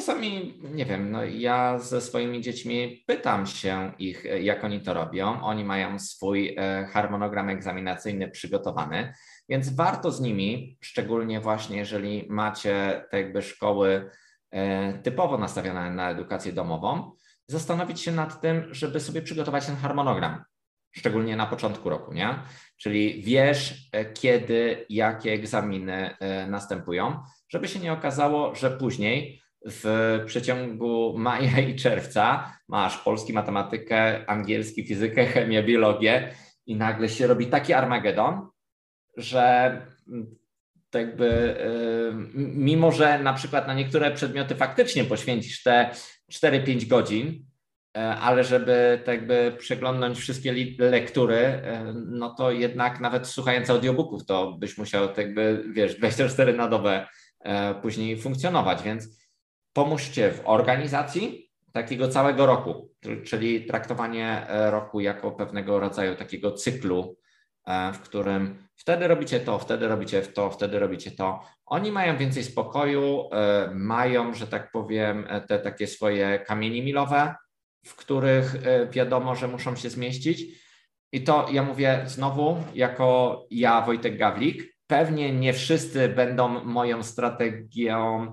[0.00, 5.42] czasami, nie wiem, no ja ze swoimi dziećmi pytam się ich, jak oni to robią.
[5.42, 9.12] Oni mają swój e, harmonogram egzaminacyjny przygotowany,
[9.48, 14.10] więc warto z nimi, szczególnie właśnie jeżeli macie te jakby szkoły
[14.50, 17.12] e, typowo nastawione na edukację domową,
[17.46, 20.44] zastanowić się nad tym, żeby sobie przygotować ten harmonogram,
[20.92, 22.38] szczególnie na początku roku, nie?
[22.76, 26.16] Czyli wiesz, e, kiedy, jakie egzaminy
[26.48, 34.30] następują, żeby się nie okazało, że później w przeciągu maja i czerwca masz polski, matematykę,
[34.30, 36.34] angielski, fizykę, chemię, biologię
[36.66, 38.48] i nagle się robi taki Armagedon,
[39.16, 39.72] że
[40.90, 45.90] tak jakby y, mimo, że na przykład na niektóre przedmioty faktycznie poświęcisz te
[46.32, 51.62] 4-5 godzin, y, ale żeby tak jakby przeglądnąć wszystkie lektury, y,
[51.94, 57.06] no to jednak nawet słuchając audiobooków, to byś musiał tak jakby, wiesz, 24 na dobę
[57.82, 59.20] później funkcjonować, więc
[59.72, 62.90] pomóżcie w organizacji takiego całego roku,
[63.24, 67.16] czyli traktowanie e, roku jako pewnego rodzaju takiego cyklu,
[67.66, 71.40] e, w którym wtedy robicie to, wtedy robicie to, wtedy robicie to.
[71.66, 77.34] Oni mają więcej spokoju, e, mają, że tak powiem, te takie swoje kamienie milowe,
[77.86, 78.56] w których
[78.90, 80.42] wiadomo, że muszą się zmieścić.
[81.12, 88.32] I to ja mówię znowu, jako ja, Wojtek Gawlik, pewnie nie wszyscy będą moją strategią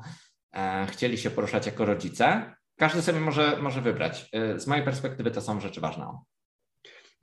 [0.87, 2.55] chcieli się poruszać jako rodzice.
[2.77, 4.29] Każdy sobie może, może wybrać.
[4.33, 6.19] E, z mojej perspektywy to są rzeczy ważne.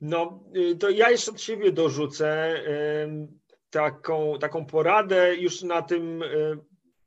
[0.01, 2.61] No, y, to ja jeszcze od siebie dorzucę
[3.69, 6.23] taką, taką poradę już na tym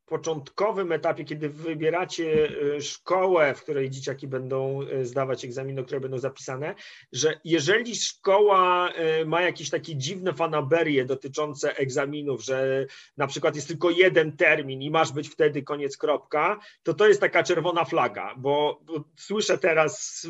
[0.09, 6.19] początkowym etapie, kiedy wybieracie e, szkołę, w której dzieciaki będą e, zdawać egzaminy, które będą
[6.19, 6.75] zapisane,
[7.13, 12.87] że jeżeli szkoła e, ma jakieś takie dziwne fanaberie dotyczące egzaminów, że
[13.17, 17.21] na przykład jest tylko jeden termin i masz być wtedy koniec kropka, to to jest
[17.21, 20.27] taka czerwona flaga, bo, bo słyszę teraz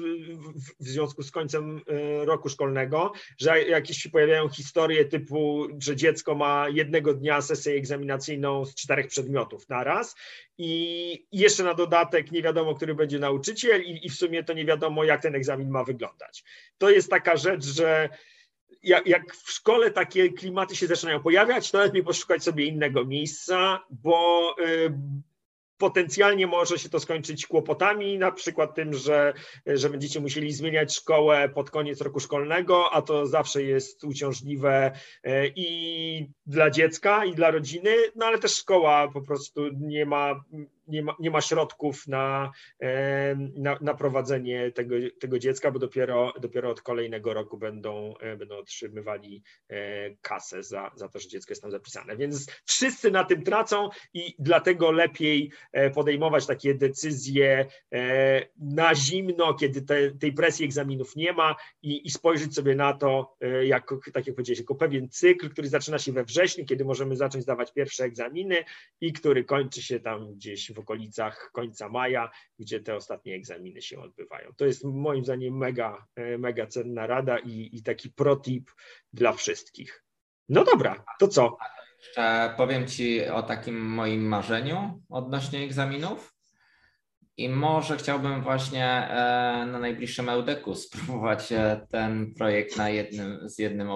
[0.81, 1.81] w związku z końcem
[2.25, 8.65] roku szkolnego, że jakieś się pojawiają historie typu, że dziecko ma jednego dnia sesję egzaminacyjną
[8.65, 10.17] z czterech przedmiotów naraz
[10.59, 14.65] i jeszcze na dodatek nie wiadomo, który będzie nauczyciel i, i w sumie to nie
[14.65, 16.45] wiadomo, jak ten egzamin ma wyglądać.
[16.79, 18.09] To jest taka rzecz, że
[18.83, 24.55] jak, w szkole takie klimaty się zaczynają pojawiać, to lepiej poszukać sobie innego miejsca, bo
[24.61, 24.93] y,
[25.79, 29.35] potencjalnie może się to skończyć kłopotami, na przykład tym, że,
[29.67, 34.93] że będziecie musieli zmieniać szkołę pod koniec roku szkolnego, a to zawsze jest uciążliwe
[35.25, 40.45] e, i dla dziecka, i dla rodziny, no ale też szkoła po prostu nie ma
[40.89, 42.53] nie ma, nie ma środków na,
[43.57, 48.57] na, na, prowadzenie tego, tego dziecka, bo dopiero, dopiero od kolejnego roku będą, e, będą
[48.57, 52.17] otrzymywali e, kasę za, za to, że dziecko jest tam zapisane.
[52.17, 57.67] Więc wszyscy na tym tracą i dlatego lepiej e, podejmować takie decyzje
[58.59, 63.37] na zimno, kiedy te, tej presji egzaminów nie ma i, i spojrzeć sobie na to,
[63.65, 67.45] jako, tak jak powiedziałeś, jako pewien cykl, który zaczyna się we wrześniu, kiedy możemy zacząć
[67.45, 68.65] zdawać pierwsze egzaminy
[69.01, 73.83] i który kończy się tam gdzieś w w okolicach końca maja, gdzie te ostatnie egzaminy
[73.83, 74.53] się odbywają.
[74.57, 78.71] To jest moim zdaniem mega, e, mega cenna rada i, i taki protip
[79.13, 80.05] dla wszystkich.
[80.49, 81.57] No dobra, to co?
[81.99, 86.35] Jeszcze powiem Ci o takim moim marzeniu odnośnie egzaminów.
[87.37, 89.09] I może chciałbym właśnie
[89.67, 91.49] na najbliższym Eudeku spróbować
[91.91, 93.89] ten projekt na jednym, z jednym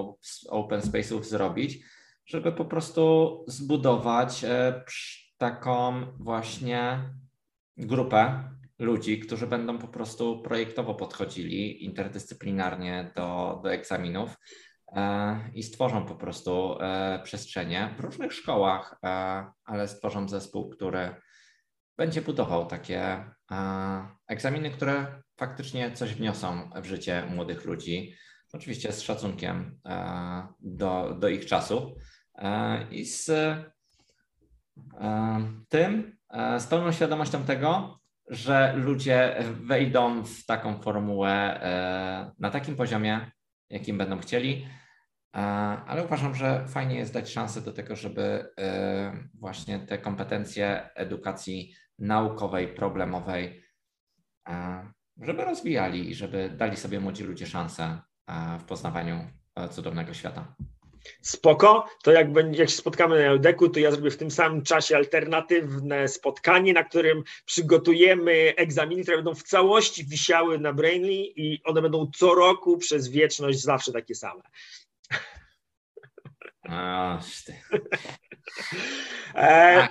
[0.48, 1.78] open space'ów zrobić,
[2.26, 4.44] żeby po prostu zbudować
[5.42, 7.10] taką właśnie
[7.76, 14.36] grupę ludzi, którzy będą po prostu projektowo podchodzili interdyscyplinarnie do, do egzaminów
[14.92, 19.06] e, i stworzą po prostu e, przestrzenie w różnych szkołach, e,
[19.64, 21.14] ale stworzą zespół, który
[21.96, 23.24] będzie budował takie
[24.28, 28.14] egzaminy, które faktycznie coś wniosą w życie młodych ludzi.
[28.52, 29.80] Oczywiście z szacunkiem
[30.60, 31.96] do, do ich czasu
[32.90, 33.30] i z
[35.68, 36.16] tym,
[36.58, 37.98] z pełną świadomością tego,
[38.28, 41.30] że ludzie wejdą w taką formułę
[41.62, 43.30] e, na takim poziomie,
[43.70, 44.66] jakim będą chcieli,
[45.36, 45.38] e,
[45.86, 51.74] ale uważam, że fajnie jest dać szansę do tego, żeby e, właśnie te kompetencje edukacji
[51.98, 53.62] naukowej, problemowej,
[55.20, 58.00] żeby rozwijali i żeby dali sobie młodzi ludzie szansę
[58.58, 59.30] w poznawaniu
[59.70, 60.54] cudownego świata
[61.20, 64.62] spoko, to jak, będzie, jak się spotkamy na Eudeku, to ja zrobię w tym samym
[64.62, 71.60] czasie alternatywne spotkanie, na którym przygotujemy egzaminy, które będą w całości wisiały na Brainly i
[71.64, 74.42] one będą co roku przez wieczność zawsze takie same.
[76.68, 77.18] A,
[79.34, 79.88] e,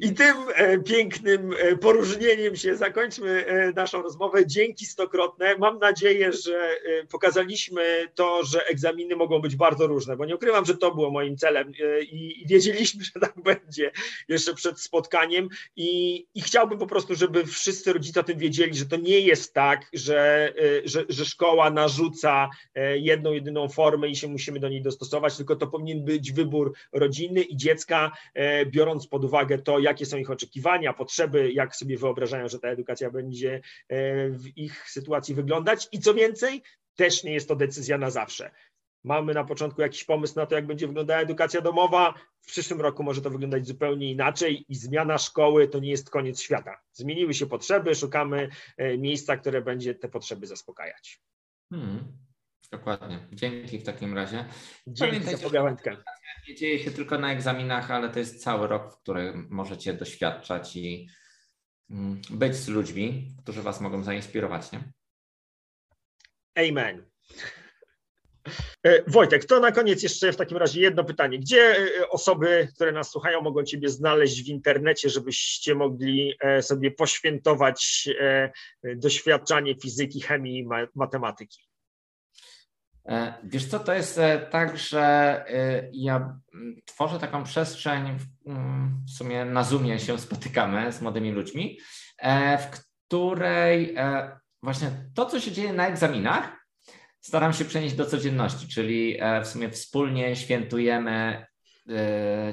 [0.00, 4.46] i tym e, pięknym e, poróżnieniem się zakończmy e, naszą rozmowę.
[4.46, 5.56] Dzięki stokrotne.
[5.58, 6.78] Mam nadzieję, że
[7.10, 11.36] pokazaliśmy to, że egzaminy mogą być bardzo różne, bo nie ukrywam, że to było moim
[11.36, 11.72] celem
[12.02, 13.90] i, wiedzieliśmy, że tak będzie
[14.28, 18.86] jeszcze przed spotkaniem i, i chciałbym po prostu, żeby wszyscy rodzice o tym wiedzieli, że
[18.86, 20.52] to nie jest tak, że,
[20.84, 22.48] że, że szkoła narzuca
[22.94, 27.42] jedną, jedyną formę i się musimy do niej dostosować, tylko to powinien być wybór rodziny
[27.42, 28.12] i dziecka,
[28.66, 33.10] biorąc pod uwagę to, jakie są ich oczekiwania, potrzeby, jak sobie wyobrażają, że ta edukacja
[33.10, 35.88] będzie e, w ich sytuacji wyglądać.
[35.92, 36.62] I co więcej,
[36.96, 38.50] też nie jest to decyzja na zawsze.
[39.04, 42.14] Mamy na początku jakiś pomysł na to, jak będzie wyglądała edukacja domowa.
[42.40, 46.40] W przyszłym roku może to wyglądać zupełnie inaczej i zmiana szkoły to nie jest koniec
[46.40, 46.80] świata.
[46.92, 51.20] Zmieniły się potrzeby, szukamy e, miejsca, które będzie te potrzeby zaspokajać.
[51.72, 52.27] Hmm,
[52.72, 53.18] dokładnie.
[53.32, 54.44] Dzięki w takim razie.
[54.86, 55.96] Dzięki za pogawędkę
[56.48, 60.76] nie dzieje się tylko na egzaminach, ale to jest cały rok, w którym możecie doświadczać
[60.76, 61.08] i
[61.90, 64.92] mm, być z ludźmi, którzy Was mogą zainspirować, nie?
[66.54, 67.06] Amen.
[68.82, 71.38] E, Wojtek, to na koniec jeszcze w takim razie jedno pytanie.
[71.38, 76.90] Gdzie e, osoby, które nas słuchają, mogą Ciebie znaleźć w internecie, żebyście mogli e, sobie
[76.90, 78.08] poświętować
[78.96, 81.67] doświadczanie fizyki, chemii i matematyki?
[83.08, 85.02] E, wiesz co, to jest e, tak, że
[85.48, 86.38] e, ja
[86.84, 91.78] tworzę taką przestrzeń, mm, w sumie na Zoomie się spotykamy z młodymi ludźmi,
[92.58, 93.96] w której
[94.62, 96.66] właśnie to, co się dzieje na egzaminach,
[97.20, 101.46] staram się przenieść do codzienności, czyli w sumie wspólnie świętujemy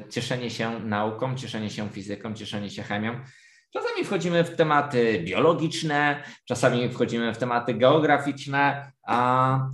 [0.10, 3.22] cieszenie się nauką, cieszenie się fizyką, cieszenie się chemią.
[3.76, 8.92] Czasami wchodzimy w tematy biologiczne, czasami wchodzimy w tematy geograficzne.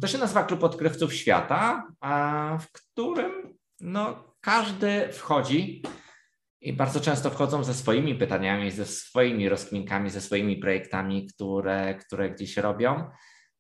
[0.02, 1.88] To się nazywa Klub Odkrywców Świata,
[2.60, 3.32] w którym
[3.80, 5.84] no, każdy wchodzi
[6.62, 12.30] i bardzo często wchodzą ze swoimi pytaniami, ze swoimi rozkminkami, ze swoimi projektami, które, które
[12.30, 13.10] gdzieś robią.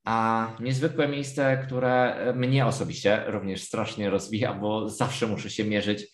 [0.05, 6.07] A niezwykłe miejsce, które mnie osobiście również strasznie rozwija, bo zawsze muszę się mierzyć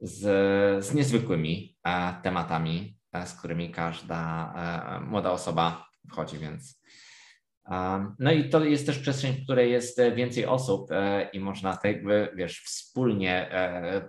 [0.00, 1.76] z, z niezwykłymi
[2.22, 6.78] tematami z którymi każda e, młoda osoba wchodzi, więc.
[8.18, 11.84] No i to jest też przestrzeń, w której jest więcej osób e, i można tak
[11.84, 13.50] jakby, wiesz, wspólnie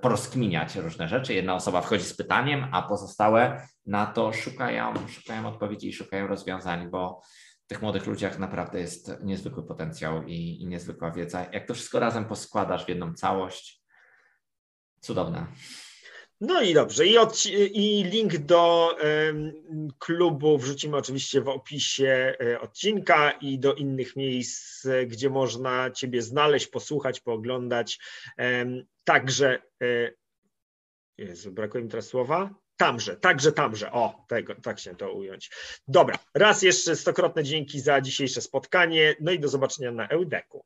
[0.01, 1.33] porozkminiać różne rzeczy.
[1.33, 6.89] Jedna osoba wchodzi z pytaniem, a pozostałe na to szukają, szukają odpowiedzi i szukają rozwiązań,
[6.89, 7.21] bo
[7.63, 11.45] w tych młodych ludziach naprawdę jest niezwykły potencjał i, i niezwykła wiedza.
[11.51, 13.81] Jak to wszystko razem poskładasz w jedną całość,
[15.01, 15.45] cudowne.
[16.41, 17.07] No i dobrze.
[17.07, 18.95] I, od, i link do
[19.99, 26.67] klubu wrzucimy oczywiście w opisie e, odcinka i do innych miejsc, gdzie można Ciebie znaleźć,
[26.67, 27.99] posłuchać, pooglądać.
[29.03, 30.11] także, e,
[31.17, 32.55] Jezu, brakuje mi teraz słowa.
[32.77, 33.91] Tamże, także tamże.
[33.91, 35.51] O, tego, tak się to ująć.
[35.87, 39.15] Dobra, raz jeszcze stokrotne dzięki za dzisiejsze spotkanie.
[39.21, 40.65] No i do zobaczenia na Eudeku.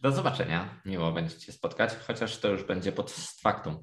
[0.00, 0.80] Do zobaczenia.
[0.84, 3.82] Miło będzie Cię spotkać, chociaż to już będzie pod faktum.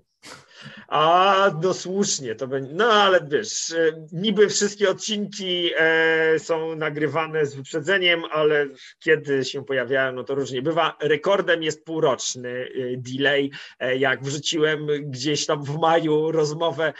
[0.88, 2.74] A, no słusznie, to będzie.
[2.74, 8.68] No ale wiesz, e, niby wszystkie odcinki e, są nagrywane z wyprzedzeniem, ale
[8.99, 10.97] kiedy się pojawiają, no to różnie bywa.
[11.01, 13.51] Rekordem jest półroczny e, delay.
[13.97, 16.93] Jak wrzuciłem gdzieś tam w maju rozmowę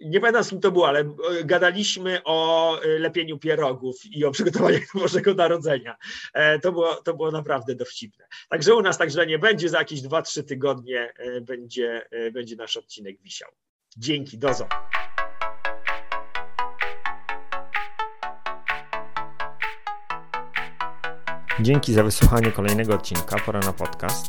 [0.00, 1.14] nie pamiętam z kim to było, ale e,
[1.44, 5.96] gadaliśmy o e, lepieniu pierogów i o przygotowaniu do Bożego Narodzenia.
[6.62, 8.26] To było, to było naprawdę dowcipne.
[8.48, 11.12] Także u nas tak źle nie będzie, za jakieś 2-3 tygodnie
[11.42, 13.50] będzie, będzie nasz odcinek wisiał.
[13.96, 14.68] Dzięki, dozo.
[21.60, 24.28] Dzięki za wysłuchanie kolejnego odcinka Pora na podcast.